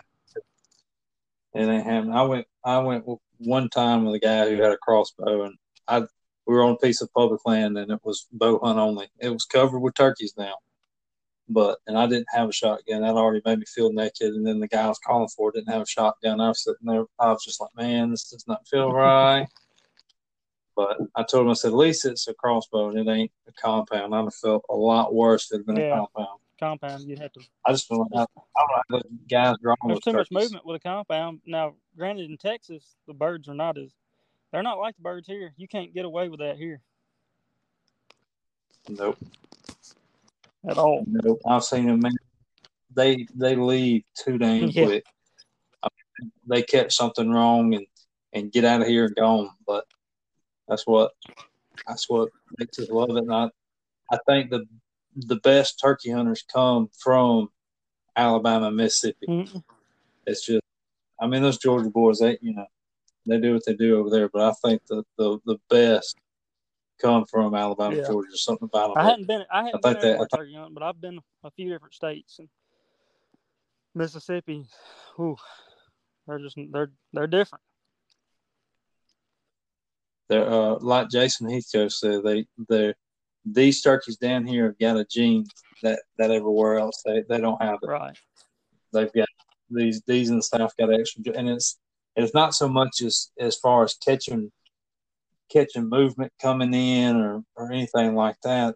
[1.54, 2.14] it ain't happening.
[2.14, 2.48] I went.
[2.64, 3.06] I went
[3.40, 5.56] one time with a guy who had a crossbow, and
[5.88, 6.02] I
[6.46, 9.08] we were on a piece of public land, and it was bow hunt only.
[9.20, 10.56] It was covered with turkeys now,
[11.50, 13.02] but and I didn't have a shotgun.
[13.02, 14.34] That already made me feel naked.
[14.34, 16.40] And then the guy I was calling for didn't have a shotgun.
[16.40, 17.06] I was sitting there.
[17.20, 19.48] I was just like, man, this does not feel right.
[20.78, 23.52] But I told him, I said, at least it's a crossbow and it ain't a
[23.54, 24.14] compound.
[24.14, 25.94] I'd have felt a lot worse if it had been Yeah.
[25.96, 26.40] a compound.
[26.60, 27.42] Compound, you'd have to.
[27.66, 30.32] I just feel like I, I don't know, the guys drawing There's with too much
[30.32, 31.42] movement with a compound.
[31.48, 33.90] Now, granted, in Texas, the birds are not as.
[34.52, 35.54] They're not like the birds here.
[35.58, 36.80] You can't get away with that here
[38.88, 39.18] Nope.
[40.70, 41.04] at all.
[41.08, 41.42] Nope.
[41.46, 42.14] I've seen them, man.
[42.96, 44.86] They they leave too dang Yeah.
[44.86, 45.06] quick.
[46.46, 47.86] they catch something wrong and
[48.34, 49.50] and get out of here and gone.
[49.66, 49.86] But
[50.68, 51.12] that's what
[51.88, 53.18] that's what makes us love it.
[53.18, 53.50] And I,
[54.12, 54.66] I think the
[55.16, 57.50] the best turkey hunters come from
[58.16, 59.28] Alabama, Mississippi.
[59.28, 59.60] Mm-hmm.
[60.26, 60.62] It's just,
[61.20, 62.66] I mean, those Georgia boys, they you know,
[63.26, 64.30] they do what they do over there.
[64.30, 66.18] But I think the the, the best
[67.02, 68.08] come from Alabama, yeah.
[68.08, 69.06] Georgia, something about them.
[69.06, 71.70] I hadn't been, I hadn't I been that, turkey hunting, but I've been a few
[71.70, 72.50] different states and
[73.94, 74.68] Mississippi.
[75.20, 75.38] Ooh,
[76.28, 77.64] they're just they're they're different.
[80.30, 82.24] They're uh, like Jason Heathcote said.
[82.24, 82.94] They they
[83.46, 85.46] these turkeys down here have got a gene
[85.84, 87.88] that that everywhere else they, they don't have it.
[87.88, 88.18] Right.
[88.94, 89.28] They've got
[89.70, 91.78] these these in the south got extra, and it's
[92.16, 94.52] it's not so much as as far as catching
[95.52, 98.76] catching movement coming in or or anything like that.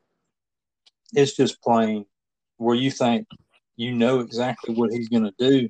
[1.13, 2.05] It's just plain
[2.57, 3.27] where you think
[3.75, 5.69] you know exactly what he's going to do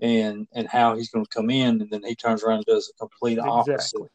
[0.00, 2.90] and and how he's going to come in, and then he turns around and does
[2.94, 4.10] a complete opposite.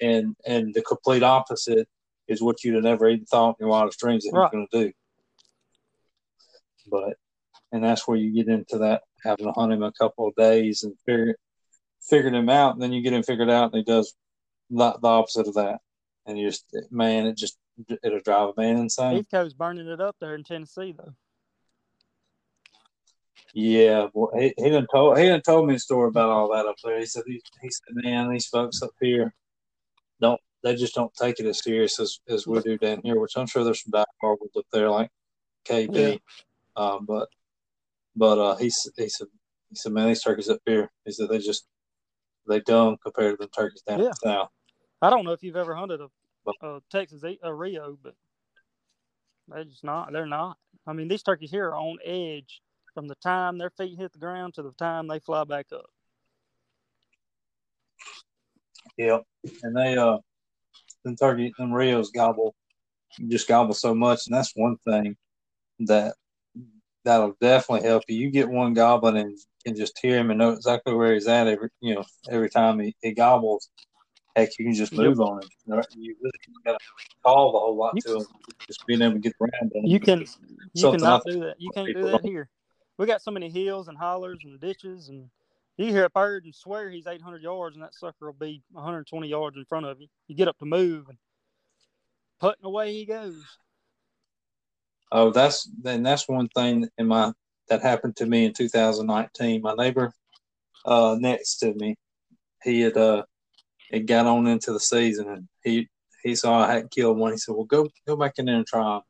[0.00, 1.88] And and the complete opposite
[2.28, 4.48] is what you'd have never even thought in your wildest dreams that right.
[4.52, 4.92] he's going to do.
[6.90, 7.14] But
[7.72, 10.84] and that's where you get into that having to hunt him a couple of days
[10.84, 11.36] and figure
[12.08, 14.14] figured him out, and then you get him figured out, and he does
[14.70, 15.80] the, the opposite of that,
[16.26, 17.58] and you just man, it just
[18.02, 19.16] it'll drive a man insane.
[19.16, 21.14] Heathcote's burning it up there in Tennessee, though.
[23.54, 26.66] Yeah, well, he he done told he done told me a story about all that
[26.66, 26.98] up there.
[26.98, 29.34] He said he, he said, man, these folks up here
[30.20, 33.20] don't they just don't take it as serious as, as we do down here.
[33.20, 35.10] Which I'm sure there's some back marbles up there like
[35.66, 36.16] KB, yeah.
[36.76, 37.28] um, but
[38.16, 39.28] but uh, he he said
[39.70, 41.66] he said man, these turkeys up here, he said they just
[42.48, 44.10] they dumb compared to the turkeys down yeah.
[44.22, 44.48] south.
[45.00, 48.14] I don't know if you've ever hunted a, a Texas a Rio, but
[49.48, 50.12] they're just not.
[50.12, 50.56] They're not.
[50.86, 52.62] I mean, these turkeys here are on edge
[52.94, 55.86] from the time their feet hit the ground to the time they fly back up.
[58.96, 59.22] Yep,
[59.62, 60.18] and they uh,
[61.04, 62.54] the turkey, them Rios gobble,
[63.28, 65.16] just gobble so much, and that's one thing
[65.80, 66.14] that
[67.04, 68.18] that'll definitely help you.
[68.18, 71.46] You get one gobbling and can just hear him and know exactly where he's at
[71.46, 73.68] every you know every time he, he gobbles.
[74.36, 75.48] Heck, you can just move on him.
[75.96, 76.32] You really
[76.64, 76.78] got to
[77.24, 78.26] call the whole lot you, to him.
[78.68, 79.84] Just being able to get around him.
[79.84, 80.26] You can
[80.74, 81.56] you cannot do that.
[81.58, 82.50] You can't do that here
[82.98, 85.30] we got so many hills and hollers and ditches, and
[85.78, 89.28] you hear a bird and swear he's 800 yards, and that sucker will be 120
[89.28, 90.08] yards in front of you.
[90.26, 91.18] You get up to move, and
[92.40, 93.42] putting away he goes.
[95.10, 97.32] Oh, that's then that's one thing in my
[97.68, 99.62] that happened to me in 2019.
[99.62, 100.12] My neighbor
[100.84, 101.96] uh, next to me,
[102.62, 103.22] he had uh,
[103.90, 105.88] it got on into the season, and he
[106.22, 107.32] he saw I hadn't killed one.
[107.32, 109.02] He said, "Well, go go back in there and try them."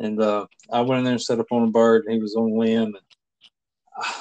[0.00, 2.36] And uh, I went in there and set up on a bird, and he was
[2.36, 2.94] on a limb.
[2.94, 3.07] And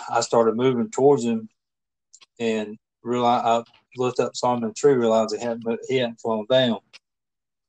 [0.10, 1.50] I started moving towards him,
[2.40, 3.64] and realized I
[3.98, 6.80] looked up, saw him in the tree, realized he hadn't he hadn't flown down.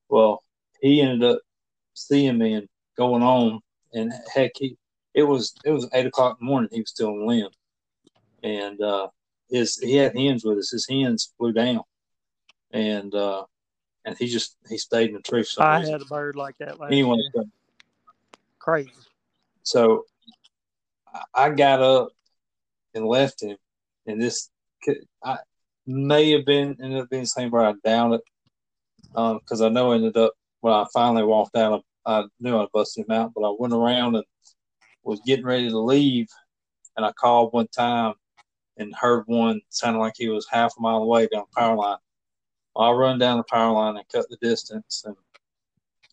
[0.09, 0.43] Well,
[0.81, 1.41] he ended up
[1.95, 3.61] seeing me and going on,
[3.93, 4.77] and heck, he
[5.15, 6.71] it was it was eight o'clock in the morning.
[6.73, 7.51] He was still on the limb,
[8.43, 9.09] and uh,
[9.51, 10.71] his he had hens with us.
[10.71, 11.83] His hens flew down,
[12.73, 13.45] and uh,
[14.05, 15.45] and he just he stayed in the tree.
[15.59, 15.93] I reason.
[15.93, 17.45] had a bird like that last anyway, year
[18.59, 18.93] crazy.
[19.63, 20.05] So
[21.35, 22.11] I got up
[22.95, 23.57] and left him,
[24.07, 24.51] and this
[25.25, 25.39] I
[25.87, 28.23] may have been ended up being the same where I downed it
[29.13, 31.83] because um, I know I ended up when I finally walked out.
[32.07, 34.25] I, I knew I busted him out, but I went around and
[35.03, 36.29] was getting ready to leave,
[36.97, 38.15] and I called one time
[38.77, 41.99] and heard one sounded like he was half a mile away down the power line.
[42.77, 45.17] I run down the power line and cut the distance, and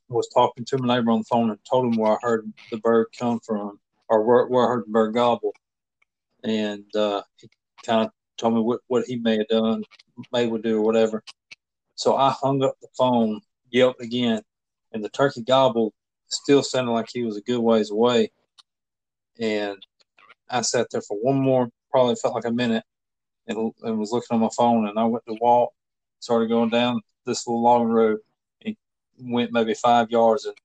[0.09, 2.77] was talking to my neighbor on the phone and told him where I heard the
[2.77, 5.53] bird come from or where, I heard the bird gobble.
[6.43, 7.49] And uh, he
[7.85, 9.83] kind of told me what, what he may have done,
[10.31, 11.23] may would do or whatever.
[11.95, 14.41] So I hung up the phone, yelped again,
[14.91, 15.93] and the turkey gobbled
[16.27, 18.31] still sounded like he was a good ways away.
[19.39, 19.77] And
[20.49, 22.83] I sat there for one more, probably felt like a minute,
[23.47, 24.87] and, and was looking on my phone.
[24.87, 25.71] And I went to walk,
[26.19, 28.19] started going down this little logging road
[28.65, 28.75] and
[29.19, 30.55] went maybe five yards and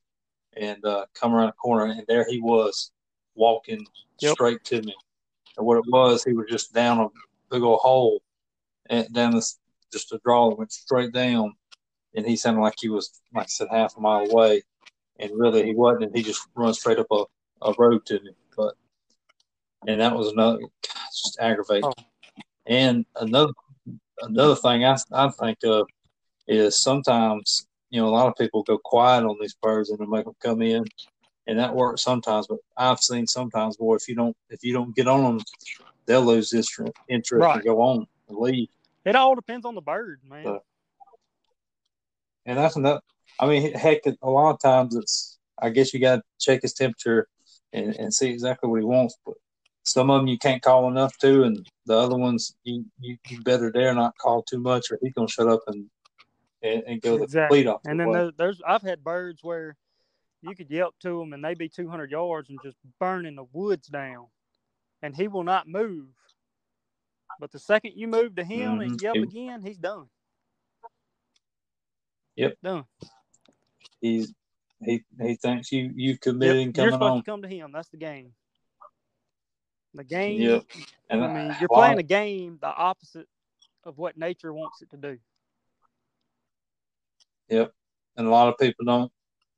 [0.57, 2.91] and uh, come around a corner, and there he was
[3.35, 3.87] walking
[4.21, 4.33] yep.
[4.33, 4.95] straight to me.
[5.57, 7.09] And what it was, he was just down a
[7.51, 8.23] big old hole,
[8.89, 9.59] and down this
[9.93, 11.55] just a draw that went straight down,
[12.15, 14.63] and he sounded like he was, like I said, half a mile away,
[15.19, 17.25] and really he wasn't, and he just run straight up a,
[17.63, 18.31] a road to me.
[18.57, 18.75] But
[19.87, 21.85] and that was another just aggravating.
[21.85, 22.03] Oh.
[22.67, 23.53] And another
[24.21, 25.89] another thing I I think of
[26.47, 30.07] is sometimes you know, a lot of people go quiet on these birds and they
[30.07, 30.85] make them come in,
[31.47, 32.47] and that works sometimes.
[32.47, 35.41] But I've seen sometimes, boy, if you don't if you don't get on them
[36.07, 36.77] they'll lose this
[37.09, 37.57] interest Right.
[37.57, 38.69] and go on and leave.
[39.05, 40.45] It all depends on the bird, man.
[40.45, 40.63] So-
[42.47, 43.01] And that's another.
[43.39, 45.39] I mean, heck, a lot of times it's.
[45.63, 47.29] I guess you got to check his temperature
[47.75, 49.15] and, and see exactly what he wants.
[49.27, 49.35] But
[49.85, 53.43] some of them you can't call enough to, and the other ones you you, you
[53.43, 55.89] better dare not call too much, or he's gonna shut up and
[56.63, 57.59] and, and go the Exactly.
[57.63, 57.83] complete off.
[57.87, 59.77] And then there, there's I've had birds where
[60.43, 63.89] you could yelp to them and they be 200 yards and just burning the woods
[63.89, 64.27] down,
[65.03, 66.09] and he will not move.
[67.39, 69.03] But the second you move to him and Mhm.
[69.03, 70.09] yelp again, he's done.
[72.37, 72.59] Yep.
[72.63, 72.85] Done.
[74.01, 74.33] he's
[74.83, 76.21] he he thinks you you Yep.
[76.21, 77.19] committed You're and coming supposed on.
[77.19, 77.71] to come to him.
[77.73, 78.35] That's the game.
[79.93, 80.41] The game.
[80.41, 80.65] Yep.
[81.11, 83.29] And I mean, you're lot- playing a game the opposite
[83.85, 85.19] of what nature wants it to do.
[87.49, 87.75] Yep.
[88.17, 89.13] And a lot of people don't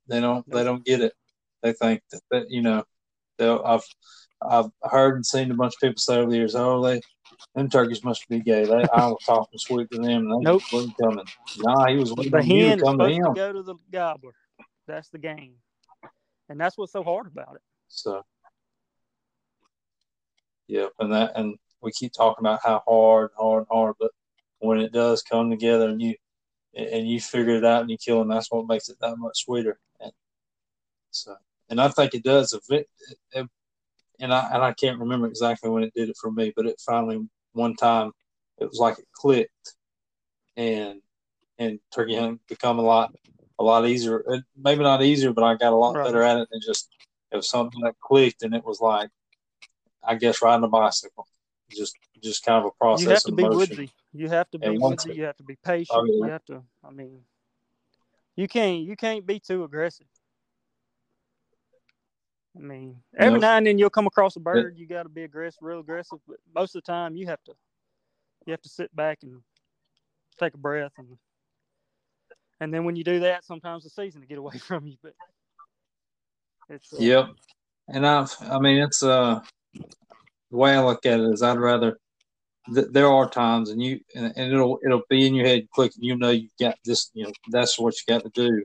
[0.07, 1.13] they don't they don't get it.
[1.61, 2.83] They think that, that you know
[3.37, 3.83] they'll I've
[4.41, 7.01] I've heard and seen a bunch of people say over the years, oh they
[7.55, 8.65] them turkeys must be gay.
[8.65, 10.63] They, I was talking sweet to them and they Nope.
[10.71, 11.25] wasn't coming.
[11.57, 13.33] Nah, he was waiting The hen to come to him.
[13.33, 14.33] go to the gobbler.
[14.87, 15.53] That's the game,
[16.49, 17.61] and that's what's so hard about it.
[17.87, 18.23] So
[20.67, 24.11] Yep, and that and we keep talking about how hard, hard, hard, but
[24.59, 26.15] when it does come together and you
[26.75, 29.43] and you figure it out and you kill them, that's what makes it that much
[29.43, 29.77] sweeter.
[31.13, 31.35] And so,
[31.69, 32.53] and I think it does.
[32.69, 32.87] It,
[33.33, 33.47] it,
[34.19, 36.81] and I and I can't remember exactly when it did it for me, but it
[36.83, 38.11] finally one time
[38.57, 39.75] it was like it clicked,
[40.57, 41.01] and
[41.59, 43.13] and turkey hunting become a lot
[43.59, 44.23] a lot easier.
[44.57, 46.05] Maybe not easier, but I got a lot Right.
[46.05, 46.47] better at it.
[46.51, 46.89] And just
[47.31, 49.09] it was something that clicked, and it was like
[50.03, 51.27] I guess riding a bicycle,
[51.69, 53.05] just just kind of a process.
[53.05, 53.57] you have to of be motion.
[53.57, 53.91] woodsy.
[54.13, 55.11] You have to be woodsy.
[55.11, 55.99] it- You have to be patient.
[55.99, 56.25] Oh, yeah.
[56.25, 56.63] You have to.
[56.83, 57.21] I mean,
[58.35, 58.81] you can't.
[58.81, 60.07] You can't be too aggressive.
[62.55, 64.77] I mean, every now and then you'll come across a bird.
[64.77, 66.19] You got to be aggressive, real aggressive.
[66.27, 67.53] But most of the time, you have to.
[68.45, 69.41] You have to sit back and
[70.37, 71.17] take a breath, and
[72.59, 74.97] and then when you do that, sometimes the season to get away from you.
[75.01, 75.13] But
[76.69, 77.29] it's uh, Yep.
[77.89, 79.41] And I've, I mean, it's uh,
[79.73, 81.97] the way I look at it is I'd rather.
[82.73, 85.91] Th- there are times, and you, and, and it'll it'll be in your head quick,
[85.95, 88.63] and you know you got this, you know, that's what you got to do.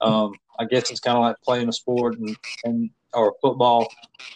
[0.00, 3.88] Um, I guess it's kind of like playing a sport and and or football,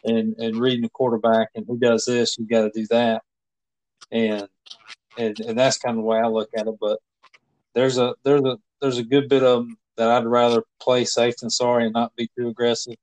[0.04, 3.22] and and reading the quarterback, and who does this, you got to do that,
[4.10, 4.48] and
[5.16, 6.74] and and that's kind of the way I look at it.
[6.80, 6.98] But
[7.74, 11.50] there's a there's a there's a good bit of that I'd rather play safe than
[11.50, 12.96] sorry and not be too aggressive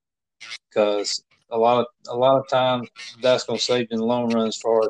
[0.69, 2.89] because a lot of a lot of times
[3.21, 4.89] that's going to save you in the long run as far as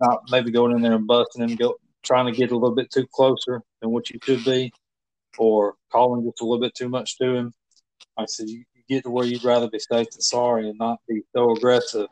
[0.00, 2.90] not maybe going in there and busting and go trying to get a little bit
[2.90, 4.72] too closer than what you should be,
[5.38, 7.52] or calling just a little bit too much to him.
[8.16, 11.22] I said, you, get to where you'd rather be safe than sorry and not be
[11.34, 12.08] so aggressive.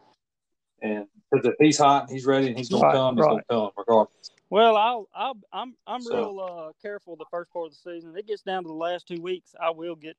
[0.80, 3.26] And because if he's hot and he's ready and he's going Right, to come, he's
[3.26, 4.30] going to come regardless.
[4.48, 8.16] Well, I'll, I'll, I'm, I'm So- real uh, careful the first part of the season.
[8.16, 9.54] It gets down to the last two weeks.
[9.61, 10.16] I will get,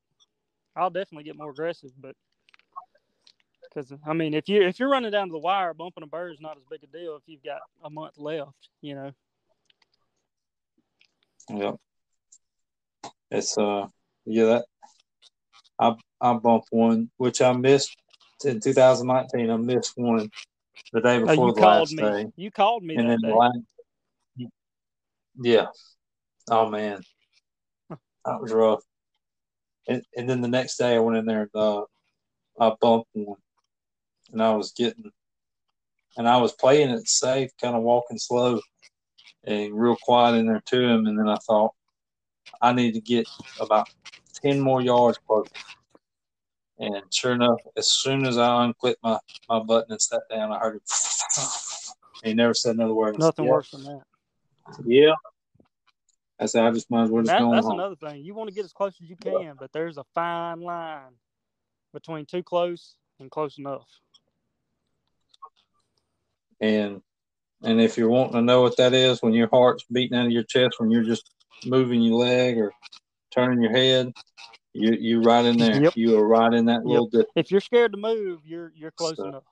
[0.76, 2.16] I'll definitely get more aggressive, but
[3.74, 6.34] because I mean, if you if you're running down to the wire, bumping a bird
[6.34, 8.70] is not as big a deal if you've got a month left.
[8.82, 9.12] You know.
[11.50, 11.76] Yep.
[13.32, 13.88] It's uh
[14.26, 14.66] yeah that
[15.80, 17.96] I I bumped one which I missed
[18.44, 19.50] in 2019.
[19.50, 20.30] I missed one
[20.94, 22.04] the day Oh, before you the called last me.
[22.04, 23.58] day, You called me and then the last.
[25.42, 25.68] Yeah.
[26.50, 27.02] Oh man,
[27.90, 28.82] that was rough.
[29.88, 31.82] And and then the next day I went in there and uh,
[32.60, 33.38] I bumped one,
[34.32, 35.12] and I was getting,
[36.18, 38.60] and I was playing it safe, kind of walking slow,
[39.46, 41.06] and real quiet in there to him.
[41.08, 41.74] And then I thought
[42.62, 43.28] I need to get
[43.60, 43.90] about
[44.42, 45.52] ten more yards closer.
[46.80, 50.58] And sure enough, as soon as I unclipped my, my button and sat down, I
[50.58, 50.92] heard it.
[52.24, 53.16] he never said another word.
[53.16, 54.02] I said, Nothing "Yeah." worse than that.
[54.86, 55.14] Yeah.
[56.40, 57.80] I said, I just might as well And just that, go that's home.
[57.80, 58.24] another thing.
[58.24, 61.12] You want to get as close as you can, but there's a fine line
[61.94, 63.88] between too close and close enough.
[66.60, 67.02] And
[67.64, 70.32] and if you're wanting to know what that is, when your heart's beating out of
[70.32, 71.30] your chest, when you're just
[71.66, 72.74] moving your leg or
[73.32, 74.12] turning your head,
[74.74, 75.82] you you right in there.
[75.84, 75.94] Yep.
[75.96, 76.86] You are right in that Yep.
[76.86, 77.10] little.
[77.36, 79.44] If you're scared to move, you're you're close So- enough.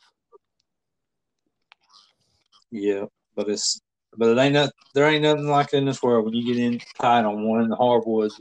[2.72, 3.06] Yeah,
[3.36, 3.82] but it's
[4.16, 6.58] but it ain't not there ain't nothing like it in this world when you get
[6.64, 8.40] in tight on one in the hardwoods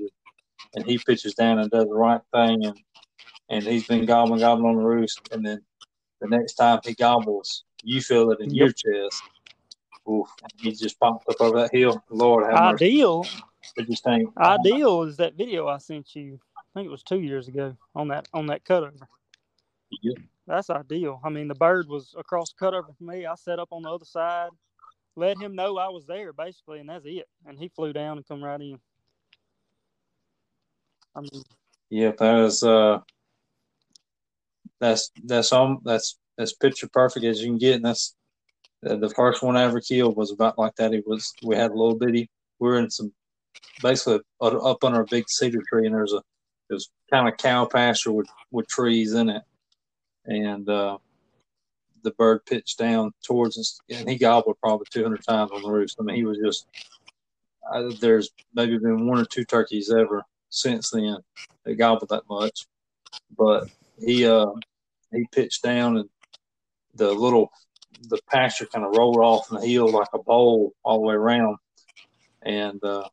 [0.75, 2.79] and he pitches down and does the right thing and
[3.49, 5.61] and he's been gobbling gobbling on the roost and then
[6.21, 8.73] the next time he gobbles you feel it in Yep.
[8.85, 9.23] your chest.
[10.11, 10.29] Oof,
[10.61, 12.03] he just popped up over that hill.
[12.11, 12.91] Lord have mercy.
[13.77, 16.39] It just ain't ideal is that video I sent you.
[16.57, 19.07] I think it was two years ago on that on that cutover.
[20.03, 20.17] Yep.
[20.47, 21.21] that's ideal.
[21.25, 23.27] I mean, the bird was across the cutover from me.
[23.27, 24.51] I set up on the other side,
[25.17, 27.27] let him know I was there basically, and that's it.
[27.47, 28.79] And he flew down and come right in.
[31.17, 31.43] I mean,
[31.91, 33.01] yeah, that is uh,
[34.79, 38.15] that's that's all that's as picture perfect as you can get, and that's
[38.87, 40.95] uh, the first one I ever killed was about like that.
[40.95, 42.31] It was we had a little bitty.
[42.59, 43.13] We were in some
[43.83, 46.23] basically up under a big cedar tree, and there's a
[46.71, 49.43] it was kind of cow pasture with with trees in it,
[50.27, 50.99] and uh,
[52.03, 55.97] the bird pitched down towards us, and he gobbled probably 200 times on the roost.
[55.99, 56.67] I mean, he was just
[57.71, 61.19] I, there's maybe been one or two turkeys ever since then
[61.65, 62.67] that gobbled that much,
[63.37, 64.53] but he uh
[65.13, 66.09] he pitched down and
[66.95, 67.51] the little
[68.09, 71.15] the pasture kind of rolled off in the hill like a bowl all the way
[71.15, 71.57] around,
[72.43, 73.09] and uh,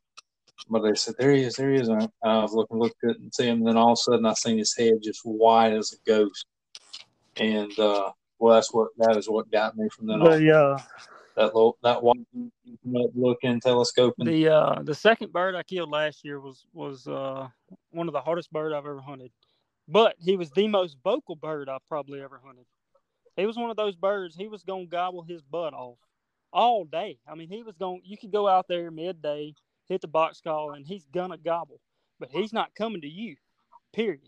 [0.69, 1.87] but they said there he is, there he is.
[1.87, 3.59] And I, I was looking, looked at and see him.
[3.59, 6.45] And then all of a sudden, I seen his head just white as a ghost,
[7.37, 10.39] and uh, well, that's what that is what got me from then on.
[10.39, 10.79] the uh,
[11.35, 12.25] That little that one
[12.83, 14.25] looking telescoping.
[14.25, 17.47] the uh, the second bird I killed last year was was uh,
[17.91, 19.31] one of the hardest bird I've ever hunted,
[19.87, 22.65] but he was the most vocal bird I've probably ever hunted.
[23.35, 24.35] He was one of those birds.
[24.35, 25.97] He was gonna gobble his butt off
[26.53, 27.19] all day.
[27.27, 28.01] I mean, he was going.
[28.03, 29.53] You could go out there midday,
[29.87, 31.79] hit the box call, and he's gonna gobble.
[32.19, 33.35] But he's not coming to you.
[33.93, 34.21] Period.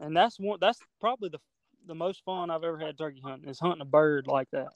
[0.00, 0.58] And that's one.
[0.60, 1.38] That's probably the
[1.86, 4.68] the most fun I've ever had turkey hunting is hunting a bird like that.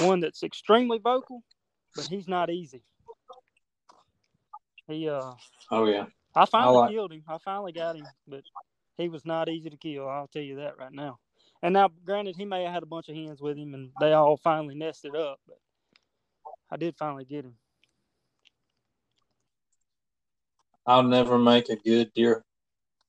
[0.00, 1.42] One that's extremely vocal,
[1.94, 2.82] but he's not easy.
[4.88, 5.32] He uh
[5.70, 7.24] oh yeah, I finally like- killed him.
[7.28, 8.42] I finally got him, but
[8.96, 10.08] he was not easy to kill.
[10.08, 11.18] I'll tell you that right now.
[11.62, 14.12] And now, granted, he may have had a bunch of hens with him, and they
[14.12, 15.40] all finally nested up.
[15.46, 15.58] But
[16.70, 17.54] I did finally get him.
[20.86, 22.44] I'll never make a good deer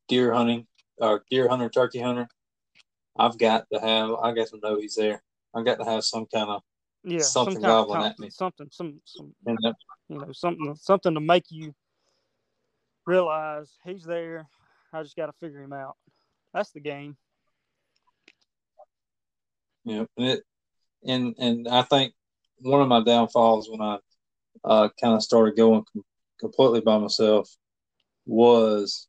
[0.08, 2.28] deer hunting or deer hunter turkey hunter.
[3.18, 4.12] I've got to have.
[4.22, 5.22] I got to know he's there.
[5.54, 6.62] I got to have some kind of
[7.04, 8.30] Yeah, Something some gobbling at me.
[8.30, 9.76] Something, some, some, that-
[10.10, 11.74] you know, something, something to make you
[13.06, 14.48] realize he's there.
[14.94, 15.98] I just got to figure him out.
[16.54, 17.18] That's the game.
[19.84, 20.44] Yeah, and it,
[21.06, 22.14] and and I think
[22.60, 23.98] one of my downfalls when I
[24.64, 26.06] uh, kind of started going com-
[26.40, 27.50] completely by myself
[28.26, 29.08] was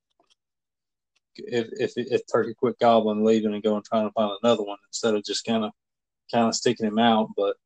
[1.36, 5.14] if if if turkey quit gobbling, leaving and going trying to find another one instead
[5.14, 5.72] of just kind of
[6.32, 7.28] kind of sticking him out.
[7.36, 7.56] But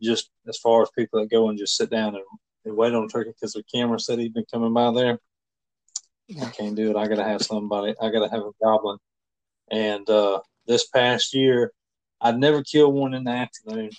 [0.00, 2.24] just as far as people that go and just sit down and,
[2.64, 5.18] and wait on turkey because the camera said he'd been coming by there.
[6.40, 6.96] I can't do it.
[6.96, 7.94] I gotta have somebody.
[8.00, 8.98] I gotta have a goblin.
[9.70, 11.72] And uh, this past year,
[12.20, 13.90] I'd never killed one in the afternoon,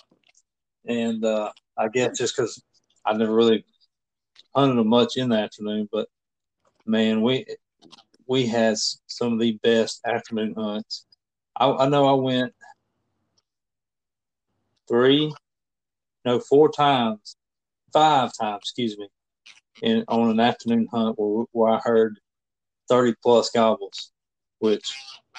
[0.87, 2.61] and uh, I guess just because
[3.05, 3.65] I never really
[4.55, 5.89] hunted them much in the afternoon.
[5.91, 6.07] But
[6.85, 7.45] man, we
[8.27, 8.77] we had
[9.07, 11.05] some of the best afternoon hunts.
[11.55, 12.53] I, I know I went
[14.87, 15.33] three,
[16.25, 17.35] no, four times,
[17.91, 19.09] five times, excuse me,
[19.81, 22.17] in on an afternoon hunt where, where I heard
[22.89, 24.12] thirty plus gobbles,
[24.63, 24.95] which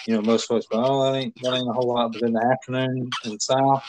[0.07, 2.35] you know most folks go, oh, that ain't that ain't a whole lot, but in
[2.35, 3.83] the afternoon in the south,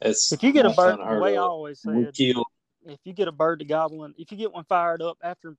[0.00, 2.46] it's If you get a bird, the way I always said, killed
[2.86, 5.56] if you get a bird to gobbling, if you get one fired up after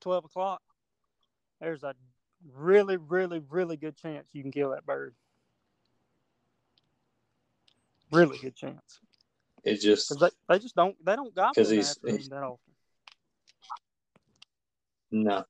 [0.00, 0.60] twelve o'clock,
[1.58, 1.94] there's a
[2.54, 5.14] really, really, really good chance you can kill that bird.
[8.12, 9.00] Really good chance
[9.64, 9.76] it.
[9.80, 12.42] Just they, they just don't they don't gobble 'Cause in the he's- afternoon he's- that
[12.42, 12.58] often.
[15.10, 15.44] no.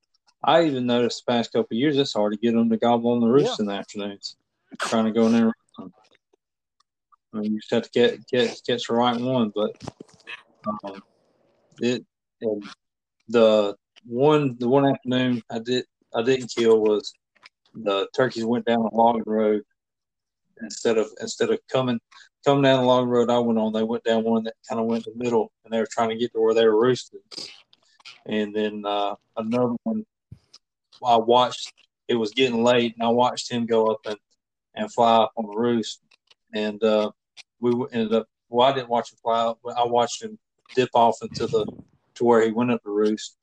[0.46, 3.12] I even noticed the past couple of years it's hard to get them to gobble
[3.12, 4.36] on the roost in the afternoons.
[4.78, 5.40] Trying to go in there.
[5.42, 5.94] and roost them.
[7.32, 9.70] I mean, you just have to get get catch the right one, but
[10.84, 11.02] um,
[11.80, 12.04] it
[12.42, 12.62] and
[13.28, 13.74] the
[14.06, 17.12] one the one afternoon I did I didn't kill was
[17.74, 19.62] the turkeys went down a log road
[20.60, 21.98] instead of instead of coming
[22.44, 24.86] coming down the log road I went on they went down one that kind of
[24.86, 27.20] went in the middle and they were trying to get to where they were roosted
[28.26, 30.04] and then uh, another one
[31.04, 31.72] I watched
[32.08, 34.16] it was getting late and I watched him go up and,
[34.74, 36.00] and fly up on the roost.
[36.54, 37.10] And uh,
[37.60, 40.38] we ended up well I didn't watch him fly up but I watched him
[40.74, 41.66] dip off into the
[42.16, 43.36] to where he went up the roost.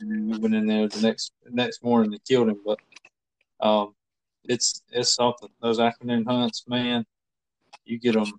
[0.00, 2.60] And we went in there the next next morning and killed him.
[2.64, 2.78] But
[3.60, 3.94] um
[4.44, 5.48] it's it's something.
[5.60, 7.04] Those afternoon hunts man
[7.84, 8.32] you get them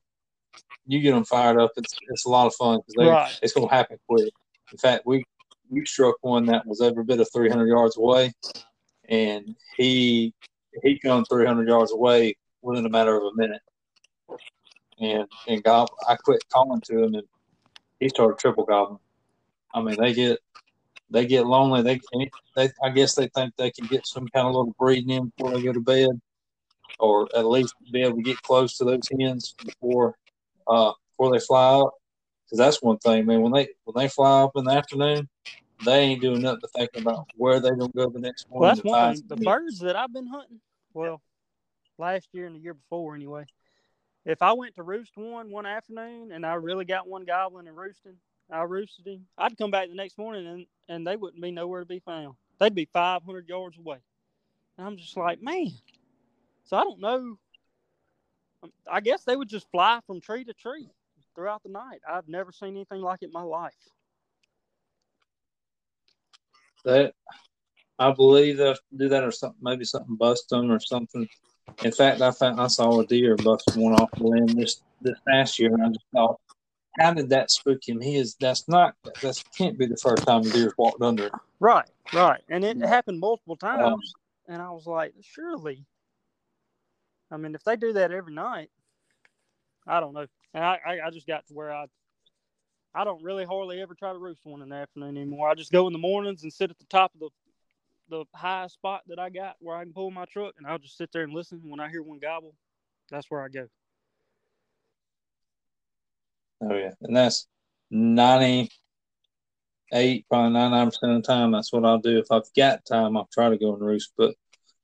[0.85, 1.71] you get them fired up.
[1.77, 3.39] It's it's a lot of fun because Right.
[3.41, 4.33] it's gonna happen quick.
[4.71, 5.23] In fact we
[5.69, 8.31] we struck one that was every bit of 300 yards away
[9.07, 10.33] and he
[10.83, 13.61] he come 300 yards away within a matter of a minute
[14.99, 17.27] and and gob I quit calling to him and
[17.99, 18.99] he started triple gobbling
[19.73, 20.39] I mean they get
[21.11, 21.81] they get lonely.
[21.81, 21.99] They,
[22.55, 25.51] they I guess they think they can get some kind of little breeding in before
[25.51, 26.09] they go to bed,
[26.99, 30.15] or at least be able to get close to those hens before
[30.67, 31.93] uh, before they fly up.
[32.49, 33.41] Because that's one thing, man.
[33.41, 35.29] When they when they fly up in the afternoon,
[35.85, 38.61] they ain't doing nothing but thinking about where they gonna go the next morning.
[38.61, 39.23] Well, that's to one thing.
[39.27, 40.59] The birds that I've been hunting,
[40.93, 41.21] well,
[41.99, 43.45] last year and the year before anyway.
[44.25, 47.77] If I went to roost one one afternoon and I really got one gobbling and
[47.77, 48.15] roosting,
[48.51, 49.27] I roosted him.
[49.37, 52.33] I'd come back the next morning and and they wouldn't be nowhere to be found.
[52.59, 53.99] They'd be 500 yards away.
[54.77, 55.69] And I'm just like, man.
[56.65, 57.37] So I don't know.
[58.91, 60.89] I guess they would just fly from tree to tree
[61.39, 62.01] throughout the night.
[62.05, 63.71] I've never seen anything like it in my life.
[66.83, 67.13] that
[67.97, 71.27] I believe they do that or something, maybe something bust them or something.
[71.83, 75.17] In fact, I found I saw a deer bust one off the limb this this
[75.27, 76.39] past year, and I just thought,
[76.99, 78.01] how did that spook him?
[78.01, 81.33] He is that's not that can't be the first time the deer's walked under it.
[81.59, 82.41] Right, right.
[82.49, 84.13] And it happened multiple um, times.
[84.47, 85.85] And I was like, surely.
[87.31, 88.71] I mean, if they do that every night,
[89.85, 90.25] I don't know.
[90.53, 91.85] And I, I, I just got to where I
[92.93, 95.49] I don't really hardly ever try to roost one in the afternoon anymore.
[95.49, 97.29] I just go in the mornings and sit at the top of the
[98.09, 100.97] the highest spot that I got where I can pull my truck and I'll just
[100.97, 101.61] sit there and listen.
[101.63, 102.55] When I hear one gobble,
[103.11, 103.67] that's where I go.
[106.61, 107.47] Oh yeah, and that's
[107.91, 108.69] ninety
[109.93, 111.51] eight, probably ninety nine percent of the time.
[111.51, 112.17] That's what I'll do.
[112.17, 114.33] If I've got time, I'll try to go and roost, but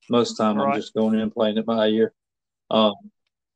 [0.09, 2.13] most of the time I'm just going in and playing it by ear.
[2.69, 2.93] Um,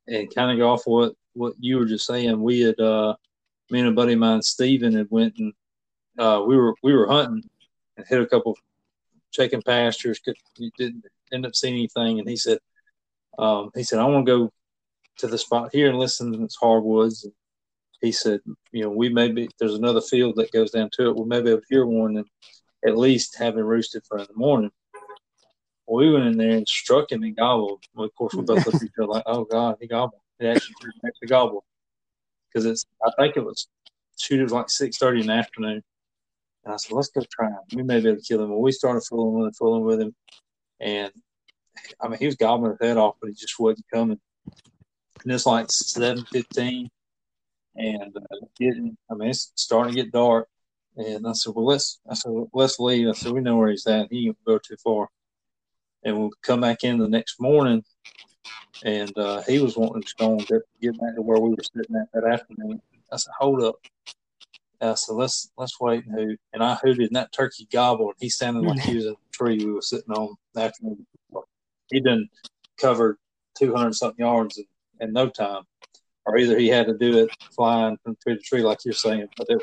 [0.06, 2.40] and kind of go off what what you were just saying.
[2.40, 3.14] We had uh,
[3.70, 5.52] me and a buddy of mine, Steven, had went and
[6.18, 7.48] uh, we were we were hunting
[7.96, 8.56] and hit a couple
[9.30, 10.18] chicken pastures.
[10.18, 10.36] Could,
[10.76, 12.58] didn't end up seeing anything, and he said,
[13.38, 14.52] um, he said I want to go
[15.18, 17.24] to the spot here and listen to this hardwoods.
[17.24, 17.32] And
[18.00, 18.40] he said,
[18.72, 21.16] you know, we may be there's another field that goes down to it.
[21.16, 22.26] We may be able to hear one and
[22.86, 24.70] at least have it roosted for in the morning.
[25.86, 27.84] Well, we went in there and struck him and gobbled.
[27.94, 30.46] Well, of course, we both looked at each other like, "Oh God, he gobbled!" It
[30.46, 31.64] actually, it actually gobbled
[32.48, 32.86] because it's.
[33.04, 33.68] I think it was
[34.18, 34.40] shoot.
[34.40, 35.82] It was like six thirty in the afternoon,
[36.64, 37.58] and I said, "Let's go try him.
[37.74, 40.00] We may be able to kill him." Well, we started fooling with him, fooling with
[40.00, 40.14] him,
[40.80, 41.12] and
[42.00, 44.18] I mean, he was gobbling his head off, but he just wasn't coming.
[45.22, 46.88] And it's like seven fifteen,
[47.76, 48.96] and uh, getting.
[49.10, 50.48] I mean, it's starting to get dark.
[50.96, 53.86] And I said, "Well, let's." I said, "Let's leave." I said, "We know where he's
[53.86, 54.08] at.
[54.10, 55.08] He ain't gonna go too far."
[56.02, 57.84] And we'll come back in the next morning,
[58.82, 61.62] and uh, he was wanting to go and get, get back to where we were
[61.62, 62.80] sitting at that afternoon.
[63.12, 63.76] I said, "Hold up."
[64.80, 68.14] I said, "Let's let's wait and hoot." And I hooted, and that turkey gobbled.
[68.18, 71.06] He sounded like he was in the tree we were sitting on the afternoon.
[71.90, 72.28] He'd been
[72.78, 73.18] covered
[73.58, 74.64] two hundred something yards in,
[75.00, 75.64] in no time,
[76.24, 79.28] or either he had to do it flying from tree to tree, like you're saying.
[79.36, 79.60] But it,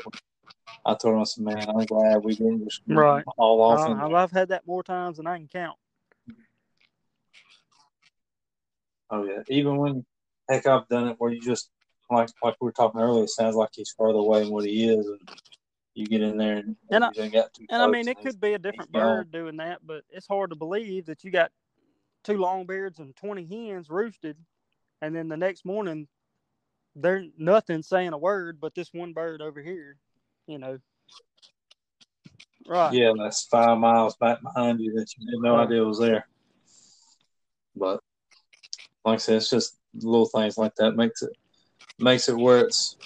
[0.84, 3.24] I told him, I said, "Man, I'm glad we didn't just Right.
[3.36, 5.76] haul off." I, and, I've had that more times than I can count.
[9.10, 10.04] Oh yeah, even when
[10.48, 11.70] heck, I've done it where you just
[12.10, 13.24] like like we were talking earlier.
[13.24, 15.20] It sounds like he's farther away than what he is, and
[15.94, 18.40] you get in there and, And I- you got too And I mean, it could
[18.40, 21.50] be a different bird doing that, but it's hard to believe that you got
[22.24, 24.36] two longbeards and 20 hens roosted,
[25.02, 26.08] and then the next morning,
[26.94, 29.96] they're nothing saying a word but this one bird over here,
[30.46, 30.78] you know.
[32.66, 32.92] Right.
[32.92, 35.66] Yeah, that's five miles back behind you that you had no Right.
[35.66, 36.26] idea was there.
[37.76, 38.00] But
[39.04, 41.30] like I said, it's just little things like that makes it
[41.98, 42.96] makes it where it's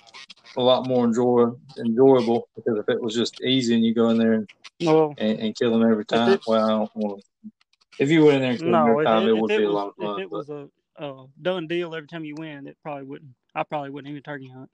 [0.57, 1.47] a lot more enjoy,
[1.79, 4.49] enjoyable because if it was just easy and you go in there and,
[4.81, 7.25] Well, and, and kill them every time, well, I don't want.
[7.99, 9.65] If you went in there and killed them every time, it if would it be
[9.65, 10.21] a was, lot of if fun.
[10.21, 10.69] it but was a,
[10.99, 13.31] a done deal every time you win, it probably wouldn't.
[13.55, 14.71] I probably wouldn't even turkey hunt.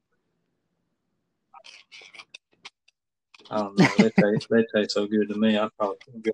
[3.50, 3.88] I don't know.
[3.98, 5.58] They taste they taste so good to me.
[5.58, 6.32] I probably couldn't go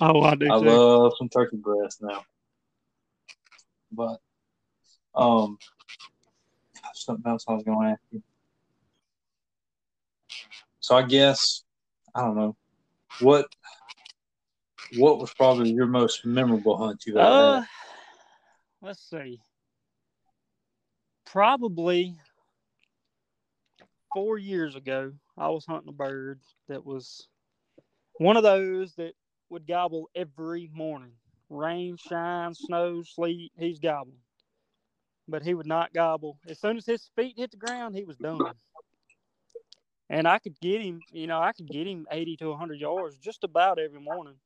[0.00, 0.64] Oh, I do I too.
[0.64, 2.22] love some turkey breast now.
[3.92, 4.20] But
[5.14, 5.58] um
[6.94, 8.22] something else I was gonna ask you.
[10.80, 11.64] So I guess
[12.14, 12.56] I don't know.
[13.20, 13.46] What
[14.96, 17.66] what was probably your most memorable hunt you've ever Uh, had?
[18.80, 19.40] let's see.
[21.26, 22.16] Probably
[24.14, 27.28] four years ago, I was hunting a bird that was
[28.18, 29.12] one of those that
[29.50, 31.12] would gobble every morning.
[31.50, 34.18] Rain, shine, snow, sleet, he's gobbling.
[35.26, 36.38] But he would not gobble.
[36.48, 38.54] As soon as his feet hit the ground, he was done.
[40.10, 43.18] And I could get him, you know, I could get him 80 to 100 yards
[43.18, 44.36] just about every morning.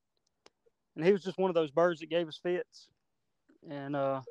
[0.96, 2.88] And he was just one of those birds that gave us fits.
[3.68, 4.22] And uh,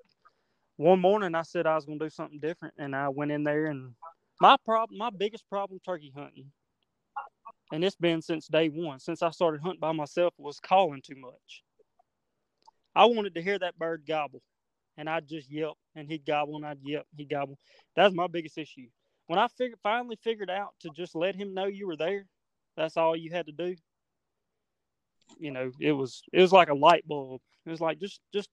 [0.75, 3.43] one morning I said I was going to do something different, and I went in
[3.43, 3.93] there and
[4.41, 6.51] my problem, my biggest problem turkey hunting
[7.71, 11.15] and it's been since day one, since I started hunting by myself, was calling too
[11.15, 11.63] much.
[12.95, 14.41] I wanted to hear that bird gobble,
[14.97, 17.57] and I'd just yelp, and he'd gobble, and I'd yelp, he'd gobble.
[17.95, 18.87] That's my biggest issue.
[19.27, 22.25] When I fig- finally figured out to just let him know you were there,
[22.75, 23.75] that's all you had to do.
[25.39, 27.41] You know, it was it was like a light bulb.
[27.65, 28.49] It was like just just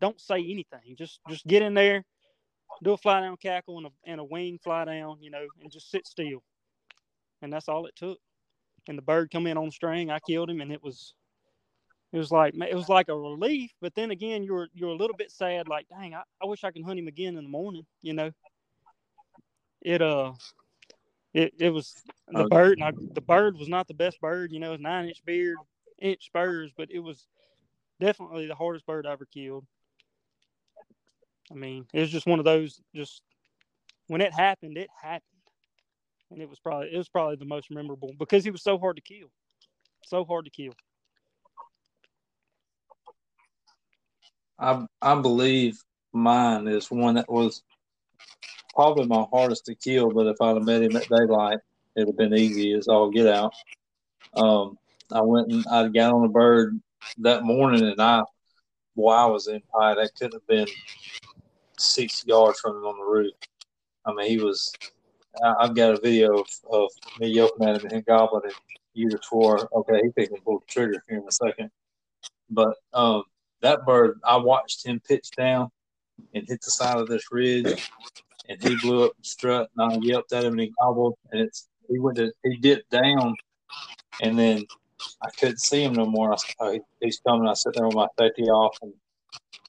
[0.00, 0.96] don't say anything.
[0.98, 2.04] Just just get in there,
[2.82, 5.70] do a fly down cackle and a and a wing fly down, you know, and
[5.70, 6.42] just sit still.
[7.40, 8.18] And that's all it took.
[8.88, 10.10] And the bird come in on string.
[10.10, 11.14] I killed him, and it was
[12.12, 13.72] it was like it was like a relief.
[13.80, 15.68] But then again, you're you're a little bit sad.
[15.68, 17.86] Like, dang, I, I wish I could hunt him again in the morning.
[18.02, 18.30] You know.
[19.80, 20.32] It uh,
[21.34, 21.94] it it was
[22.28, 22.54] the Okay.
[22.54, 22.78] bird.
[22.78, 24.52] And I, the bird was not the best bird.
[24.52, 25.58] You know, it was nine inch beard,
[26.00, 27.26] inch spurs, but it was
[28.00, 29.66] definitely the hardest bird I ever killed.
[31.50, 32.80] I mean, it was just one of those.
[32.94, 33.22] Just
[34.06, 35.22] when it happened, it happened,
[36.30, 38.96] and it was probably it was probably the most memorable because he was so hard
[38.96, 39.28] to kill,
[40.04, 40.72] so hard to kill.
[44.58, 45.78] I I believe
[46.12, 47.62] mine is one that was
[48.74, 51.58] probably my hardest to kill, but if I'd have met him at daylight,
[51.96, 53.52] it'd have been easy as all get out.
[54.34, 54.78] Um,
[55.10, 56.80] I went and I got on a bird
[57.18, 58.22] that morning, and I,
[58.96, 59.98] boy, I was in height.
[59.98, 60.66] I couldn't have been
[61.78, 63.34] six yards from him on the roof.
[64.06, 64.72] I mean, he was.
[65.42, 68.54] I, I've got a video of, of me yelping at him and him gobbling, and
[68.94, 71.70] you just okay, he can pull the trigger here in a second.
[72.50, 73.24] But um,
[73.62, 75.70] that bird, I watched him pitch down
[76.34, 77.88] and hit the side of this ridge,
[78.48, 81.40] and he blew up the strut, and I yelped at him, and he gobbled, and
[81.40, 83.34] it's he went to he dipped down,
[84.20, 84.66] and then
[85.22, 86.32] I couldn't see him no more.
[86.32, 87.48] I said, oh, he's coming.
[87.48, 88.92] I sat there with my safety off, and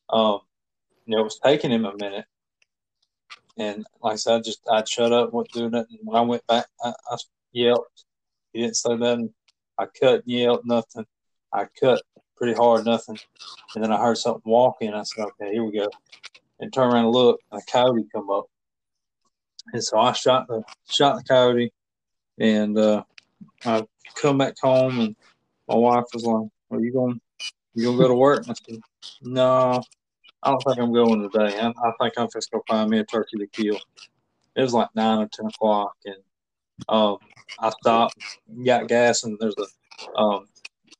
[0.09, 0.39] um,
[1.05, 2.25] you know, it was taking him a minute.
[3.57, 5.87] And like I said, I just I'd shut up, doing it.
[5.89, 7.17] And when I went back, I, I
[7.51, 8.05] yelped.
[8.51, 9.33] He didn't say nothing.
[9.77, 11.05] I cut and yelled nothing.
[11.51, 12.01] I cut
[12.35, 13.17] pretty hard, nothing.
[13.75, 14.93] And then I heard something walking.
[14.93, 15.87] I said, okay, here we go.
[16.59, 18.45] And turn around and look, and a coyote come up.
[19.71, 21.71] And so I shot the shot the coyote,
[22.39, 23.03] and uh,
[23.65, 23.83] I
[24.21, 25.15] come back home, and
[25.67, 27.21] my wife was like, "Are you going?
[27.73, 28.81] You gonna go to work?" And I said,
[29.21, 29.81] "No,
[30.43, 31.57] I don't think I'm going today.
[31.59, 33.79] I, I think I'm just gonna find me a turkey to kill."
[34.55, 36.17] It was like nine or ten o'clock, and
[36.89, 37.17] um,
[37.59, 38.21] I stopped,
[38.65, 40.47] got gas, and there's a um,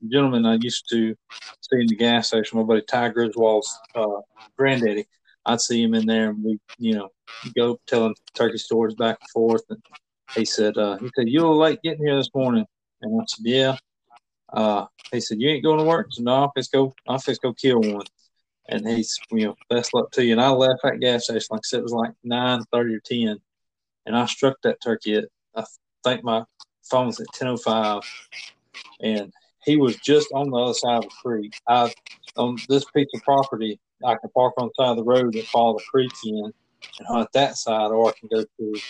[0.10, 1.16] gentleman I used to
[1.62, 4.22] see in the gas station, my buddy Ty Griswold's uh,
[4.58, 5.06] granddaddy.
[5.46, 7.10] I'd see him in there, and we, you know,
[7.56, 9.64] go telling turkey stories back and forth.
[9.70, 9.82] And
[10.36, 12.66] he said, uh, he said, "You were late getting here this morning,"
[13.02, 13.78] and I said, "Yeah."
[14.52, 16.94] Uh, he said, "You ain't going to work?" I "No, let's go.
[17.08, 18.06] I'll just go kill one."
[18.70, 20.32] And he's, you know, best luck to you.
[20.32, 23.02] And I left that gas station, like I said, it was like nine thirty or
[23.02, 23.38] ten,
[24.06, 25.26] and I struck that turkey at
[25.56, 25.66] I
[26.04, 26.44] think my
[26.90, 28.04] phone was at ten o five,
[29.02, 29.34] and
[29.66, 31.54] he was just on the other side of the creek.
[31.68, 31.92] I
[32.36, 35.48] on this piece of property, I can park on the side of the road and
[35.48, 36.52] follow the creek in
[37.00, 38.82] and hunt that side, or I can go to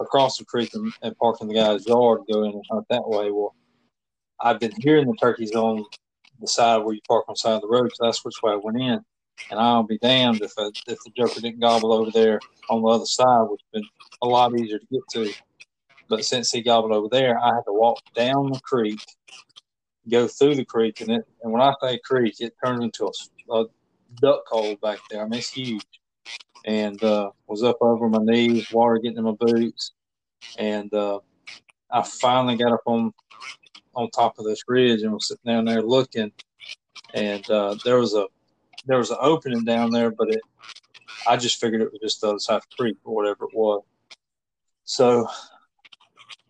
[0.00, 2.86] across the creek and, and park in the guy's yard and go in and hunt
[2.90, 3.30] that way.
[3.30, 3.54] Well,
[4.40, 5.84] I've been hearing the turkeys on
[6.40, 8.52] the side where you park on the side of the road, so that's which way
[8.52, 9.00] I went in.
[9.50, 12.88] And I'll be damned if I, if the joker didn't gobble over there on the
[12.88, 13.88] other side, which has been
[14.22, 15.32] a lot easier to get to.
[16.08, 19.00] But since he gobbled over there, I had to walk down the creek,
[20.10, 21.26] go through the creek, and it.
[21.42, 23.66] And when I say creek, it turned into a, a
[24.20, 25.22] duck hole back there.
[25.22, 25.84] I mean, it's huge.
[26.64, 29.92] And uh, was up over my knees, water getting in my boots,
[30.58, 31.20] and uh,
[31.90, 33.12] I finally got up on
[33.94, 36.32] on top of this ridge and was sitting down there looking,
[37.14, 38.26] and uh, there was a
[38.86, 40.40] there was an opening down there, but it
[41.26, 43.54] I just figured it was just the other side of the creek or whatever it
[43.56, 43.82] was.
[44.84, 45.28] So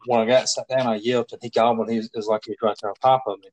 [0.07, 1.91] when I got sat down, I yelped and he gobbled.
[1.91, 3.49] He was, was like he was right there on top of me.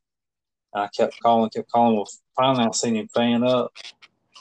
[0.73, 1.95] And I kept calling, kept calling.
[1.95, 3.73] Well, finally, I seen him fan up.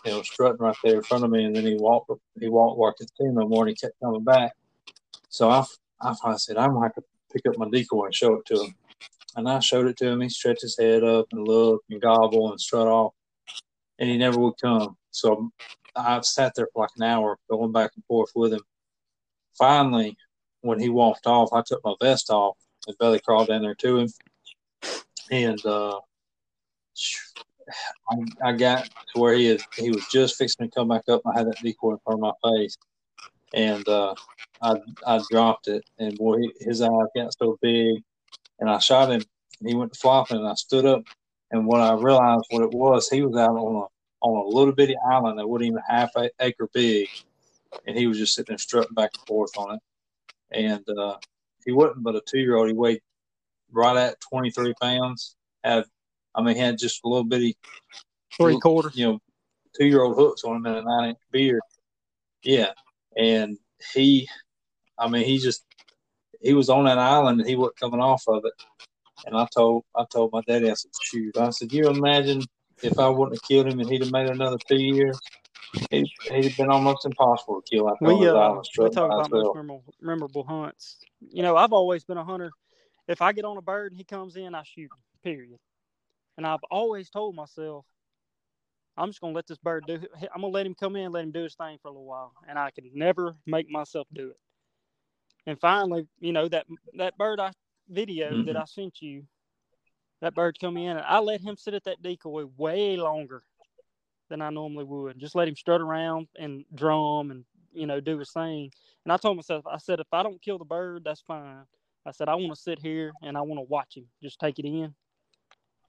[0.05, 2.11] You know, strutting right there in front of me, and then he walked.
[2.41, 4.53] He walked I could see no more, and he kept coming back.
[5.29, 5.65] So I,
[6.01, 6.91] I finally said, I'm gonna
[7.33, 8.75] pick up my decoy and show it to him.
[9.37, 10.21] And I showed it to him.
[10.21, 13.13] He stretched his head up and looked and gobbled and strut off,
[13.99, 14.97] and he never would come.
[15.13, 15.51] So
[15.95, 18.63] I've sat there for like an hour, going back and forth with him.
[19.57, 20.17] Finally,
[20.63, 22.57] when he walked off, I took my vest off
[22.87, 24.09] and belly crawled down there to him,
[25.31, 25.99] and uh,
[28.11, 31.23] I, I got to where he he was just fixing to come back up.
[31.27, 32.77] I had that decoy in front of my face,
[33.55, 34.15] and uh,
[34.63, 38.03] I I dropped it, and boy, his eyes got so big,
[38.61, 39.23] and I shot him,
[39.61, 41.03] and he went flopping, and I stood up,
[41.51, 43.87] and when I realized what it was, he was out on a
[44.25, 46.11] on a little bitty island that wasn't even half
[46.41, 47.09] acre big,
[47.87, 49.81] and he was just sitting there strutting back and forth on it,
[50.55, 51.17] and uh,
[51.65, 52.69] he wasn't but a two year old.
[52.69, 53.01] He weighed
[53.73, 55.37] right at 23 pounds.
[55.65, 55.85] Had,
[56.35, 57.57] I mean, had just a little bitty,
[58.37, 58.97] Three quarters.
[58.97, 59.19] you know,
[59.79, 61.61] two year old hooks on him and a nine inch beard.
[62.43, 62.73] Yeah.
[63.17, 63.59] And
[63.93, 64.29] he,
[64.99, 65.65] I mean, he just,
[66.41, 68.53] he was on that island and he wasn't coming off of it.
[69.27, 72.43] And I told, I told my daddy, I said, shoot, I said, you imagine
[72.83, 75.19] if I wouldn't have killed him and he'd have made another two years,
[75.91, 79.55] he'd have been almost impossible to kill after we uh, islands we talk about most
[79.55, 80.99] memorable, memorable hunts.
[81.31, 82.53] You know, I've always been a hunter.
[83.09, 84.91] If I get on a bird and he comes in, I shoot.
[85.23, 85.59] Period.
[86.37, 87.85] And I've always told myself,
[88.97, 90.01] I'm just gonna let this bird do.
[90.35, 92.35] I'm gonna let him come in, let him do his thing for a little while,
[92.49, 94.37] and I can never make myself do it.
[95.47, 97.53] And finally, you know that that bird I
[97.89, 98.61] video that Mhm.
[98.61, 99.27] I sent you,
[100.21, 103.45] that bird come in, and I let him sit at that decoy way longer
[104.33, 105.19] than I normally would.
[105.19, 108.73] Just let him strut around and drum and you know do his thing.
[109.05, 111.65] And I told myself, I said, if I don't kill the bird, that's fine.
[112.07, 114.59] I said, I want to sit here and I want to watch him, just take
[114.59, 114.95] it in.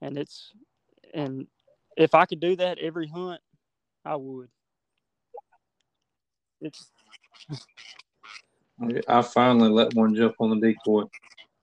[0.01, 0.51] And it's,
[1.13, 1.47] and
[1.97, 3.41] if I could do that every hunt,
[4.05, 4.49] I would.
[6.61, 6.91] It's
[9.07, 11.03] I finally let one jump on the decoy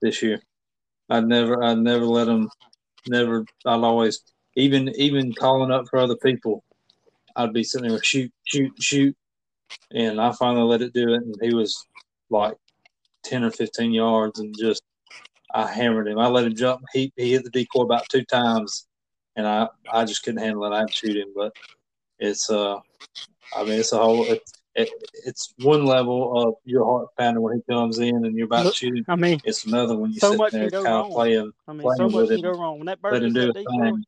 [0.01, 0.41] this year.
[1.09, 2.49] I'd never, I'd never let him.
[3.07, 3.45] Never.
[3.65, 4.21] I'd always,
[4.55, 6.63] even, even calling up for other people.
[7.35, 9.15] I'd be sitting there shoot, shoot, shoot,
[9.91, 11.85] and I finally let it do it, and he was
[12.29, 12.55] like
[13.23, 14.81] ten or fifteen yards, and just
[15.53, 16.19] I hammered him.
[16.19, 16.81] I let him jump.
[16.93, 18.87] He he hit the decoy about two times,
[19.35, 20.75] and I I just couldn't handle it.
[20.75, 21.53] I'd shoot him, but
[22.19, 22.77] it's uh,
[23.55, 24.25] I mean it's a whole.
[24.25, 24.89] It's, it,
[25.25, 28.73] it's one level of your heart pounding when he comes in and you're about Look,
[28.75, 29.05] to shoot him.
[29.09, 31.51] I mean, It's another when you So sit there kind of playing.
[31.67, 32.53] I mean, playing so much with can him.
[32.53, 34.05] go wrong when that bird Let him do his thing.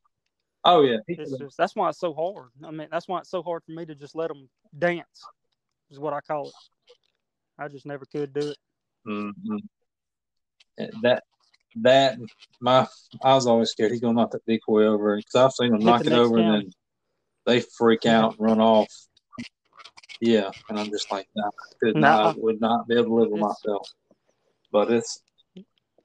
[0.64, 2.50] Oh yeah, he It's could- just that's why it's so hard.
[2.64, 4.48] I mean, that's why it's so hard for me to just let them
[4.78, 5.24] dance,
[5.90, 6.54] is what I call it.
[7.58, 8.56] I just never could do it.
[9.06, 9.60] Mhm.
[11.02, 11.24] That
[11.76, 12.18] that
[12.60, 12.86] my
[13.22, 15.84] I was always scared he's gonna knock that decoy over because I've seen him Hit
[15.86, 16.72] knock it over and then
[17.46, 18.92] they freak out and run off.
[20.20, 21.50] Yeah, and I'm just like, nah, I
[21.80, 22.24] could Nah.
[22.24, 23.88] not, would not be able to live with myself.
[24.72, 25.22] But it's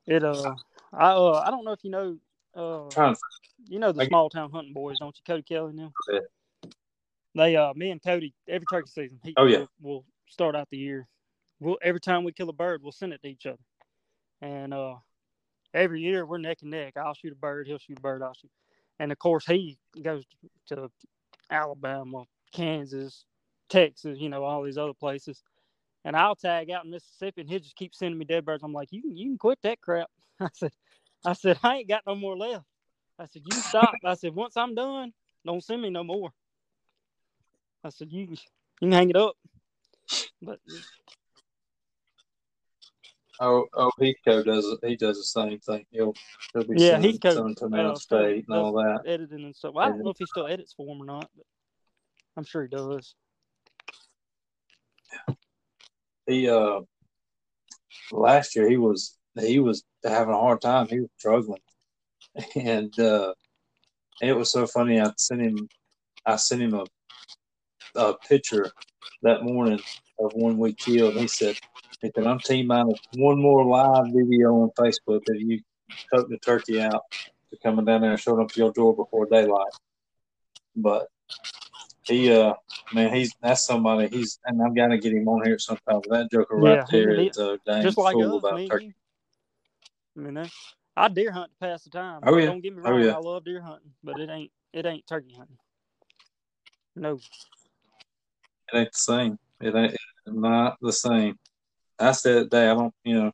[0.06, 0.56] It uh,
[0.92, 2.18] I uh, I don't know if you know
[2.60, 3.20] uh, trying to
[3.68, 5.92] you know the small town hunting boys, don't you, Cody Kelly them?
[6.12, 6.20] Yeah.
[7.36, 9.20] They uh, me and Cody every turkey season.
[9.24, 9.58] He, Oh, yeah.
[9.58, 11.08] We'll, we'll start out the year.
[11.60, 13.60] We'll every time we kill a bird, we'll send it to each other,
[14.42, 14.96] and uh,
[15.74, 16.94] every year we're neck and neck.
[16.98, 18.52] I'll shoot a bird, he'll shoot a bird, I'll shoot.
[19.00, 20.26] And of course, he goes
[20.68, 20.90] to
[21.50, 23.24] Alabama, Kansas,
[23.70, 25.42] Texas, you know, all these other places.
[26.06, 28.64] And I'll tag out in Mississippi, and he'll just keep sending me dead birds.
[28.64, 30.10] I'm like, you can, you can quit that crap.
[30.40, 30.72] I said,
[31.26, 32.66] I said, I ain't got no more left.
[33.18, 33.98] I said, you stop.
[34.04, 35.12] I said, once I'm done,
[35.46, 36.32] don't send me no more.
[37.84, 38.38] I said, you, you
[38.80, 39.36] can hang it up.
[40.42, 40.60] But
[43.42, 44.78] oh oh Heathcote does.
[44.84, 45.86] He does the same thing.
[45.92, 46.14] He'll
[46.54, 49.02] he'll be Yeah, sending Heathcote, some to Mount uh, State and all that.
[49.06, 49.76] editing and stuff.
[49.78, 51.46] I don't know if he still edits for him or not, but
[52.38, 53.16] I'm sure he does.
[56.26, 56.82] He uh
[58.12, 60.88] last year he was he was having a hard time.
[60.88, 61.62] He was struggling,
[62.56, 63.34] and uh,
[64.22, 65.00] it was so funny.
[65.00, 65.70] I sent him
[66.26, 66.86] I sent him a
[67.96, 68.72] a picture
[69.24, 69.80] that morning
[70.20, 71.16] of one we killed.
[71.16, 71.56] He said,
[72.02, 75.62] "He said I'm team minus one more live video on Facebook of you
[76.14, 77.02] took the turkey out
[77.52, 79.72] to coming down there and showing up to your door before daylight."
[80.76, 81.08] But
[82.04, 82.54] he uh
[82.92, 86.02] man he's that's somebody he's and I'm gonna get him on here sometime.
[86.10, 88.94] That joker right Yeah, he- there he- is a dang like fool us, about turkey.
[90.20, 90.52] I mean, that,
[90.98, 92.22] I deer hunt to pass the time.
[92.24, 92.48] Oh, yeah.
[92.48, 93.14] Don't get me Oh, wrong, yeah.
[93.14, 95.58] I love deer hunting, but it ain't it ain't turkey hunting.
[96.96, 97.14] No,
[98.74, 99.40] It ain't the same.
[99.62, 99.96] It ain't
[100.28, 101.38] not the same.
[101.98, 103.32] I said that day I don't you know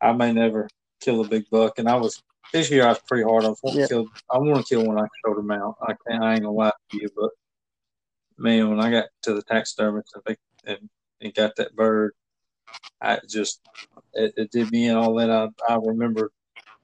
[0.00, 0.68] I may never
[1.00, 2.22] kill a big buck, and I was
[2.52, 3.44] this year I was pretty hard.
[3.44, 3.86] I was wanting Yeah.
[3.88, 4.08] to kill.
[4.30, 5.76] I want to kill when I showed him out.
[5.82, 6.24] I can't.
[6.24, 7.30] I ain't gonna lie to you, but
[8.38, 10.88] man, when I got to the taxidermist, think and,
[11.20, 12.12] and got that bird,
[13.00, 13.60] I just
[14.14, 15.30] it, it did me in all that.
[15.30, 16.30] I I remember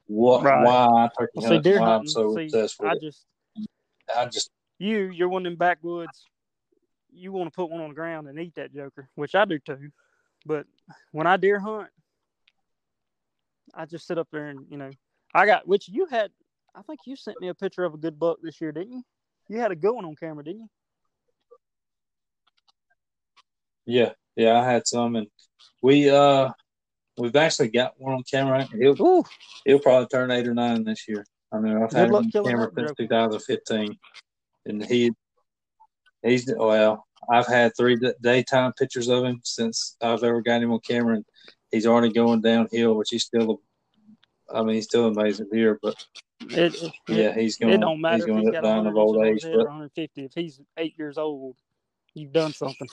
[0.07, 0.65] what Right.
[0.65, 3.01] why turkey well, see, hunt, deer why I'm so see, obsessed with I it.
[3.01, 3.27] just
[4.17, 6.27] I just you you're one of them backwoods.
[7.13, 9.59] You want to put one on the ground and eat that joker, which I do
[9.59, 9.91] too.
[10.47, 10.67] But
[11.13, 11.89] when I deer hunt,
[13.75, 14.91] I just sit up there and you know,
[15.35, 16.31] I got which you had.
[16.75, 19.03] I think you sent me a picture of a good buck this year, didn't you?
[19.49, 20.69] You had a good one on camera, didn't you?
[23.89, 25.27] Yeah yeah I had some, and
[25.83, 26.51] we uh
[27.17, 28.69] we've actually got one on camera.
[28.79, 29.25] He'll Ooh,
[29.65, 31.25] He'll probably turn eight or nine this year.
[31.53, 33.99] I mean, I've had him luck on killing camera since 2015,
[34.67, 35.13] and he
[36.23, 37.05] he's well.
[37.31, 41.25] I've had three daytime pictures of him since I've ever got him on camera, and
[41.71, 43.61] he's already going downhill, which he's still
[44.53, 45.95] I mean, he's still amazing deer, but
[46.41, 47.75] It, it, yeah, he's going.
[47.75, 49.17] it don't matter He's if going he's to end got up dying of 100 old
[49.17, 49.35] inches on age.
[49.35, 50.25] his head But or 150.
[50.25, 51.57] If he's eight years old,
[52.15, 52.89] you've done something.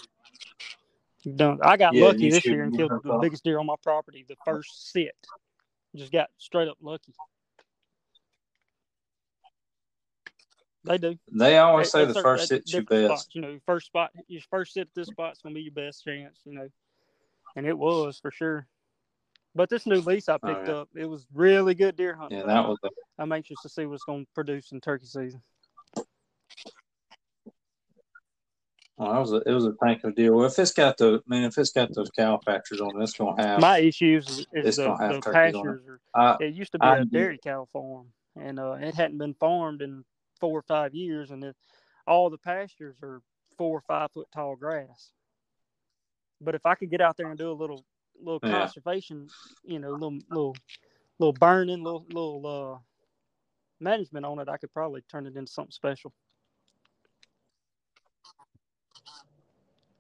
[1.26, 1.60] Done.
[1.64, 4.36] I got Yeah, lucky this year and killed the biggest deer on my property the
[4.46, 5.16] first sit.
[5.96, 7.14] Just got straight up lucky.
[10.84, 11.18] They do.
[11.32, 13.06] they always say the first sit's your best.
[13.06, 16.04] Spots, you know, first spot, your first sit at this spot's gonna be your best
[16.04, 16.40] chance.
[16.46, 16.70] You know,
[17.56, 18.68] and it was for sure.
[19.56, 20.76] But this new lease I Oh, picked yeah.
[20.76, 22.38] up, it was really good deer hunting.
[22.40, 22.78] Yeah, that was.
[22.84, 25.42] A, I'm anxious to see what's going to produce in turkey season.
[28.98, 30.34] Well, that was a, it was a tank of deer.
[30.34, 33.04] Well, if it's got the, I mean, if it's got those cow factors on it,
[33.04, 33.62] it's to have.
[33.62, 35.34] My issues is, It's the, gonna have the it.
[35.34, 36.02] pastures.
[36.14, 39.34] I, it used to be I a dairy cow farm, and uh, it hadn't been
[39.34, 40.06] farmed in
[40.40, 41.56] four or five years, and it,
[42.08, 43.22] all the pastures are
[43.58, 45.12] four or five foot tall grass.
[46.42, 47.84] But if I could get out there and do a little
[48.22, 48.50] little Yeah.
[48.52, 49.28] conservation,
[49.64, 50.56] you know, little little
[51.20, 52.80] little burning, little little uh,
[53.80, 56.14] management on it, I could probably turn it into something special.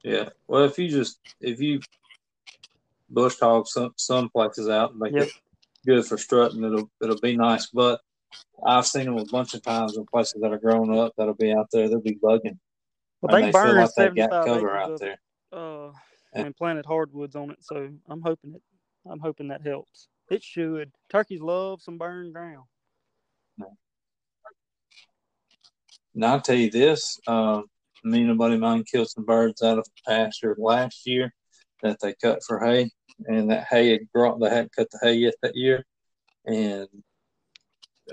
[0.05, 0.29] Yeah.
[0.47, 1.81] Well, if you just if you
[3.09, 5.27] bush hog some some places out and make Yep.
[5.27, 5.33] it
[5.85, 7.67] good for strutting, it'll it'll be nice.
[7.67, 8.01] But
[8.65, 11.51] I've seen them a bunch of times in places that are grown up that'll be
[11.53, 11.89] out there.
[11.89, 12.57] They'll be bugging.
[13.21, 15.19] Well, they they feel burned like they've got cover out of there.
[15.51, 15.91] uh,
[16.33, 17.63] And- and planted hardwoods on it.
[17.63, 18.61] So I'm hoping it.
[19.05, 20.07] I'm hoping that helps.
[20.29, 20.91] It should.
[21.09, 22.65] Turkeys love some burned ground.
[26.13, 27.65] Now I'll tell you this, um,
[28.05, 31.33] me and a buddy of mine killed some birds out of pasture last year
[31.81, 32.89] that they cut for hay,
[33.25, 34.39] and that hay had grown.
[34.39, 35.83] They hadn't cut the hay yet that year,
[36.45, 36.87] and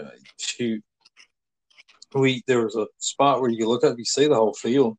[0.00, 0.82] uh, shoot,
[2.14, 4.96] we there was a spot where you look up, you see the whole field,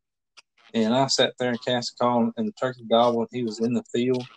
[0.73, 3.73] and I sat there and cast a call, and the turkey goblin he was in
[3.73, 4.27] the field,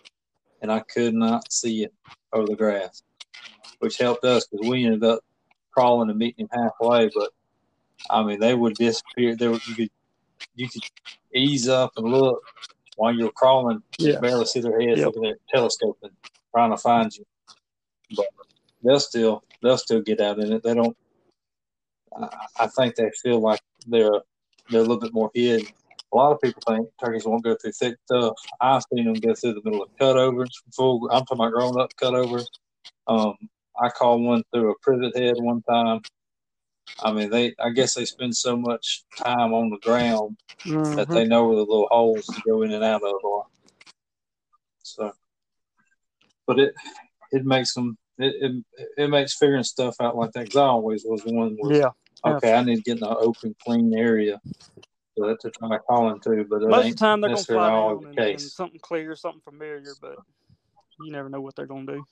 [0.61, 1.93] and I could not see it
[2.33, 3.03] over the grass,
[3.79, 5.19] which helped us because we ended up
[5.71, 7.29] crawling and meeting him halfway, but.
[8.09, 9.35] I mean, they would disappear.
[9.35, 9.89] There, you could
[10.55, 10.81] you could
[11.33, 12.41] ease up and look
[12.95, 13.81] while you're crawling.
[13.99, 14.13] Yeah.
[14.13, 15.07] could barely see their heads Yep.
[15.07, 16.11] looking at telescoping,
[16.53, 17.25] trying to find you.
[18.15, 18.27] But
[18.83, 20.63] they'll still they'll still get out in it.
[20.63, 20.95] They don't.
[22.17, 22.29] I,
[22.61, 24.21] I think they feel like they're
[24.69, 25.67] they're a little bit more hidden.
[26.13, 28.33] A lot of people think turkeys won't go through thick stuff.
[28.61, 30.51] I've seen them go through the middle of cutovers.
[30.73, 31.09] Full.
[31.11, 32.45] I'm talking about grown up cutovers.
[33.07, 33.35] Um,
[33.79, 36.01] I caught one through a privet head one time.
[36.99, 37.53] I mean, they.
[37.59, 41.13] I guess they spend so much time on the ground that Mhm.
[41.13, 43.45] they know where the little holes to go in and out of are.
[44.83, 45.13] So,
[46.45, 46.73] but it
[47.31, 48.65] it makes them it it,
[48.97, 50.45] it makes figuring stuff out like that.
[50.45, 51.91] Because I always was one Yeah.
[52.25, 52.53] okay.
[52.53, 54.41] I need to get in an open, clean area
[55.17, 58.07] to, to try to call into, but Most of the time they're gonna fly down
[58.07, 60.17] and, and something clear, something familiar, but
[60.99, 62.03] you never know what they're gonna do.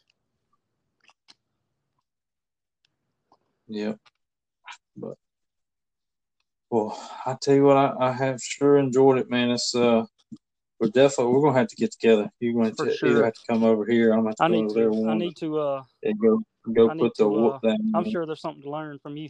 [3.67, 3.99] Yep.
[4.97, 5.15] But
[6.69, 9.51] well, I tell you what, I, I have sure enjoyed it, man.
[9.51, 10.05] It's uh,
[10.79, 12.29] we're definitely we're gonna have to get together.
[12.39, 13.09] You're going For to sure.
[13.09, 14.11] either have to come over here.
[14.11, 15.09] I'm gonna have to go need over there to.
[15.09, 15.59] I need to.
[15.59, 16.41] Uh, and go
[16.73, 19.29] go I put the to, uh, down i'm sure there's something to learn from you.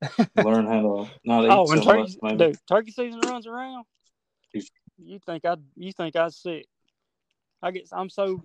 [0.36, 2.44] Learn how to not eat Oh, so much, turkey, maybe.
[2.44, 3.84] dude, turkey season runs around.
[4.96, 5.56] You think I?
[5.76, 6.66] You think I sick?
[7.62, 7.88] I get.
[7.92, 8.44] I'm so.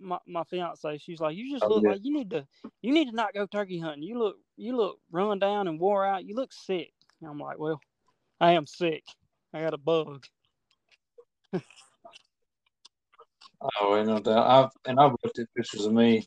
[0.00, 1.90] My my fiance, she's like, you just Oh, look yeah.
[1.90, 2.46] like you need to.
[2.82, 4.02] You need to not go turkey hunting.
[4.02, 4.36] You look.
[4.56, 6.24] You look run down and wore out.
[6.24, 6.92] You look sick.
[7.20, 7.80] And I'm like, well,
[8.40, 9.04] I am sick.
[9.52, 10.24] I got a bug.
[13.80, 14.46] Oh, no doubt.
[14.46, 16.26] I've and I've looked at pictures of me,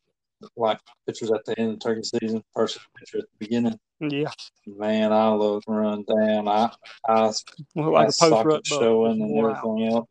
[0.56, 3.80] like pictures at the end of turkey season, versus picture at the beginning.
[4.00, 4.32] Yeah,
[4.66, 6.48] Man, I look run down.
[6.48, 6.72] I
[7.08, 7.32] I
[7.76, 9.64] look like a post rut showing and out.
[9.64, 10.08] everything else.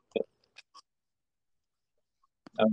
[2.59, 2.68] Oh,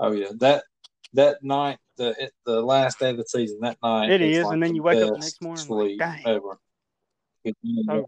[0.00, 0.64] oh yeah, that
[1.12, 4.10] that night, the the last day of the season, that night.
[4.10, 6.26] It is like and then the you wake up the next morning, like, sleep dang.
[6.26, 6.58] ever.
[7.88, 8.06] Over.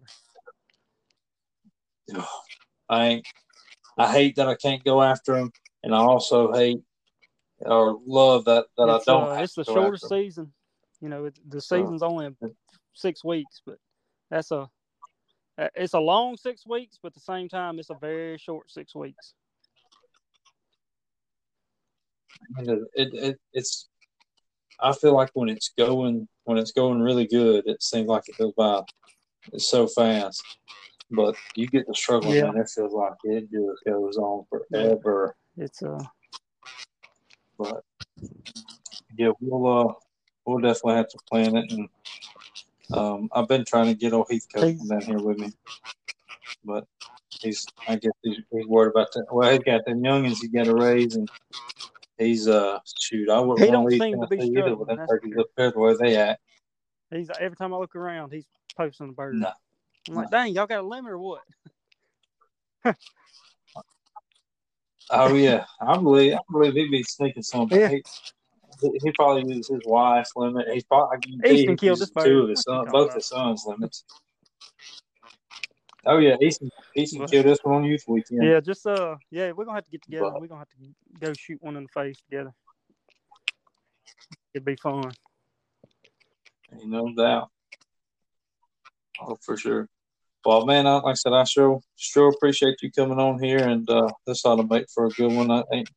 [2.88, 3.26] I ain't,
[3.96, 5.50] I hate that I can't go after them,
[5.82, 6.80] and I also hate
[7.60, 9.28] or love that that it's, I don't.
[9.30, 10.22] uh, it's the to go shortest after 'em.
[10.22, 10.52] season.
[11.00, 12.34] You know, it, the So- season's only
[12.92, 13.78] six weeks, but
[14.30, 14.68] that's a
[15.58, 18.70] uh, it's a long six weeks, but at the same time, it's a very short
[18.70, 19.34] six weeks.
[22.56, 23.88] And it, it, it it's
[24.80, 28.36] I feel like when it's going when it's going really good, it seems like it
[28.38, 28.82] goes by
[29.52, 30.42] it's so fast.
[31.10, 32.50] But you get the struggling, Yeah.
[32.50, 35.36] man, it feels like it just goes on forever.
[35.56, 35.98] It's uh
[37.58, 37.82] But
[39.16, 39.92] yeah, we'll uh
[40.46, 41.88] we'll definitely have to plan it and
[42.92, 45.52] um I've been trying to get old Heathcote down here with me.
[46.64, 46.86] but
[47.40, 49.26] he's I guess he's, he's worried about that.
[49.30, 51.28] Well, he's got them youngins he got to raise, and
[52.22, 53.28] he's uh shoot.
[53.28, 55.32] I wouldn't He don't to seem to be either with struggling, them that's for turkeys
[55.32, 55.40] sure.
[55.40, 56.40] up there the they at.
[57.10, 58.46] He's every time I look around, he's
[58.76, 59.36] posting a bird.
[59.36, 59.50] No.
[60.08, 61.42] I'm like, dang, y'all got a limit or what?
[65.10, 67.68] Oh yeah, I believe I believe he'd be sneaking some.
[67.70, 67.88] Yeah.
[67.88, 68.02] He,
[68.80, 70.66] he probably uses his wife's limit.
[70.72, 72.42] He's probably I guarantee he killed uses two bird.
[72.44, 74.04] of his sons, both his sons' limits.
[76.04, 76.70] Oh yeah, Easton
[77.20, 78.42] But- killed this one on youth weekend.
[78.42, 80.32] Yeah, just uh, yeah, we're gonna have to get together.
[80.38, 82.52] We're gonna have to go shoot one in the face together.
[84.52, 85.12] It'd be fun.
[86.72, 87.50] Ain't no doubt.
[89.20, 89.88] Oh, for sure.
[90.44, 93.88] Well, man, I, like I said, I sure sure appreciate you coming on here, and
[93.88, 95.50] uh, this ought to make for a good one.
[95.50, 95.90] I ain't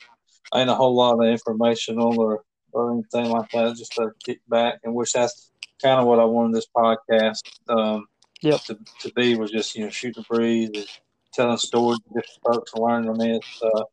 [0.53, 3.75] ain't a whole lot of informational or or anything like that.
[3.75, 5.51] Just to kick back and wish that's
[5.81, 7.39] kind of what I wanted this podcast
[7.69, 8.05] um,
[8.41, 8.61] Yep.
[8.65, 10.87] to to be was just you know shooting the breeze
[11.33, 13.09] telling stories, different folks and learning.
[13.09, 13.43] from it.
[13.61, 13.83] uh,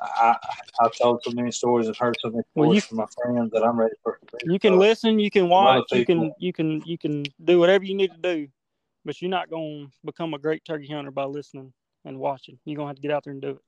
[0.00, 0.36] I
[0.80, 3.52] I've told so many stories and heard so many Well, stories you- from my friends
[3.52, 4.18] that I'm ready for.
[4.44, 7.94] You can listen, you can watch, you can you can you can do whatever you
[7.94, 8.48] need to do,
[9.04, 11.72] but you're not gonna become a great turkey hunter by listening
[12.04, 12.58] and watching.
[12.64, 13.62] You're gonna have to get out there and do it.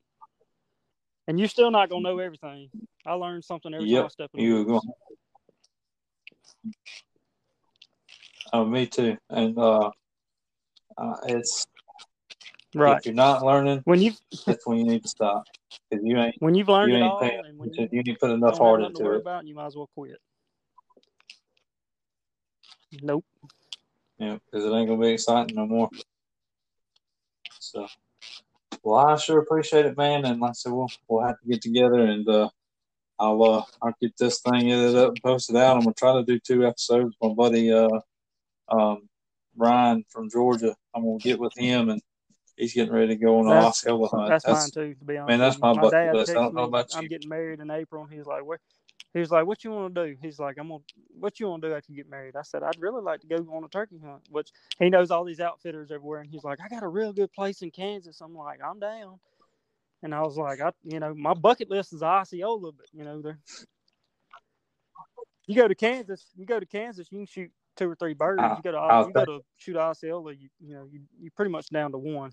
[1.28, 2.70] And you're still not gonna know everything.
[3.06, 4.86] I learned something every time I Yep, step in the you woods.
[8.52, 9.16] Oh, me too.
[9.30, 9.90] And uh,
[10.96, 11.66] uh, it's
[12.74, 12.98] Right.
[12.98, 14.12] if you're not learning, When you
[14.46, 15.44] that's when you need to stop
[15.90, 17.88] because you ain't when you've learned you it ain't all paying when you.
[17.90, 19.16] You ain't put enough heart into it.
[19.16, 20.18] about, you might as well quit.
[23.00, 23.24] Nope.
[24.18, 25.88] Yeah, because it ain't gonna be exciting no more.
[27.58, 27.86] So,
[28.82, 30.26] well, I sure appreciate it, man.
[30.26, 32.50] And like I said, we'll we'll have to get together and uh,
[33.18, 35.76] I'll uh I'll get this thing edited up and posted out.
[35.76, 37.16] I'm gonna try to do two episodes.
[37.22, 37.88] My buddy uh
[38.68, 39.08] um
[39.56, 42.02] Ryan from Georgia, I'm gonna get with him and
[42.56, 44.28] he's getting ready to go on a Osceola hunt.
[44.28, 45.28] That's, mine too, to be honest.
[45.28, 46.30] man, that's with my bucket list.
[46.30, 48.60] I don't know about I'm getting married in April, and he's like, "Where?"
[49.12, 50.82] He was like, "What you want to do?" He's like, "I'm gonna."
[51.18, 52.36] What you want to do after you get married?
[52.36, 55.24] I said, "I'd really like to go on a turkey hunt." Which he knows all
[55.24, 58.34] these outfitters everywhere, and he's like, "I got a real good place in Kansas." I'm
[58.34, 59.18] like, "I'm down,"
[60.02, 63.22] and I was like, "I, you know, my bucket list is Osceola, but you know,
[63.22, 63.38] there.
[65.46, 68.42] You go to Kansas, you go to Kansas, you can shoot two or three birds.
[68.42, 71.50] I'll- you got to you go to shoot Osceola, you you know, you you pretty
[71.50, 72.32] much down to one.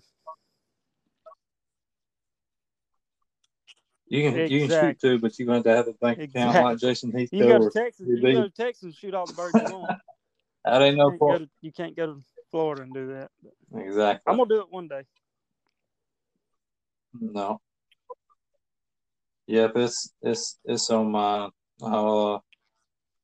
[4.06, 5.10] You can you can shoot Exactly.
[5.10, 6.62] too, but you're going to have to have a bank account Exactly.
[6.62, 8.06] like Jason Heath You go to Texas.
[8.06, 9.98] You can go to Texas and shoot all the birds you want.
[10.64, 13.30] that ain't You no can't, go to, you can't go to Florida and do that.
[13.74, 14.30] Exactly.
[14.30, 15.02] I'm gonna do it one day.
[17.18, 17.60] No.
[19.46, 21.48] Yep, it's it's it's on my.
[21.82, 22.38] I'll, uh,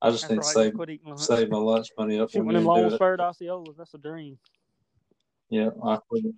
[0.02, 1.20] I just That's need to save Quit eating lunch.
[1.20, 2.96] save my lunch money up Shoot when one of you them long do it.
[2.96, 3.76] spurred Osceolas.
[3.76, 4.38] That's a dream.
[5.50, 6.24] Yeah, I quit.
[6.24, 6.34] it.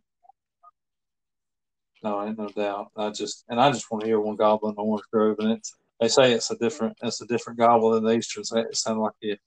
[2.02, 2.90] No, ain't no doubt.
[2.96, 5.76] I just and I just want to hear one gobblin' in Orange Grove, and it's
[6.00, 8.42] they say it's a different it's a different goblin than the Eastern.
[8.58, 9.38] It sounds like it.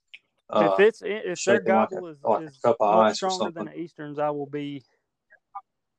[0.48, 3.50] uh, if it's if their shaking like a- is, like a is cup much stronger
[3.50, 4.82] than the Easterns, I will be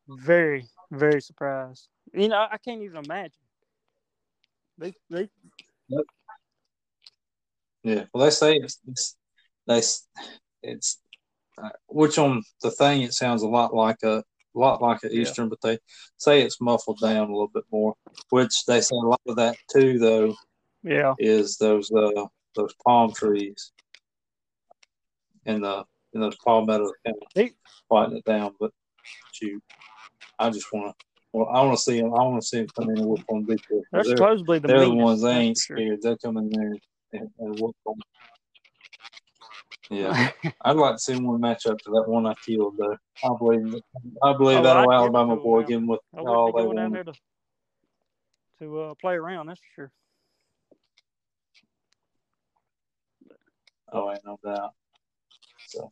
[0.07, 1.89] very very surprised.
[2.13, 3.33] You know, I can't even imagine.
[4.79, 5.29] They they
[7.87, 9.15] Yeah, well, they say it's, it's
[9.65, 9.81] they
[10.61, 10.99] it's
[11.57, 15.21] uh, which on the thing it sounds a lot like a lot like an Yeah.
[15.21, 15.79] Eastern, but they
[16.17, 17.95] say it's muffled down a little bit more.
[18.29, 20.35] Which they say a lot of that too, though,
[20.83, 21.13] yeah.
[21.17, 22.25] is those uh
[22.57, 23.71] those palm trees
[25.45, 27.49] in the in those palmettos kind of
[27.87, 28.53] fighting it down.
[28.59, 28.71] But
[29.31, 29.63] shoot,
[30.37, 31.05] I just want to.
[31.31, 32.13] Well, I want to see them.
[32.13, 33.61] I want to see them come in and whoop on big.
[33.93, 35.77] They're supposedly the they're the ones they ain't for sure.
[35.77, 36.01] scared.
[36.01, 36.73] They'll come in there
[37.13, 37.95] and, and whoop them.
[39.89, 40.31] Yeah.
[40.61, 42.97] I'd like to see one match up to that one I killed though.
[43.23, 43.81] I believe
[44.23, 45.67] I believe Oh, that I'd old Alabama to 'em boy now.
[45.67, 47.05] give 'em with I wouldn't all be they want.
[47.05, 47.13] to
[48.59, 49.47] to uh, play around.
[49.47, 49.91] That's for sure.
[53.91, 54.71] Oh, ain't no doubt.
[55.67, 55.91] So,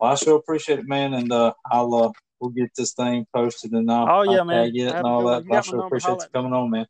[0.00, 3.72] well, I sure appreciate it, man, and uh, I'll uh, we'll get this thing posted
[3.72, 4.64] and I'll, Oh, yeah, I'll man.
[4.64, 5.44] tag it Have and all that.
[5.44, 6.86] You I sure appreciate you coming on, man.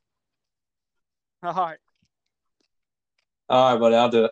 [1.43, 1.79] All right.
[3.49, 4.31] Ah, All right, buddy, I'll do it.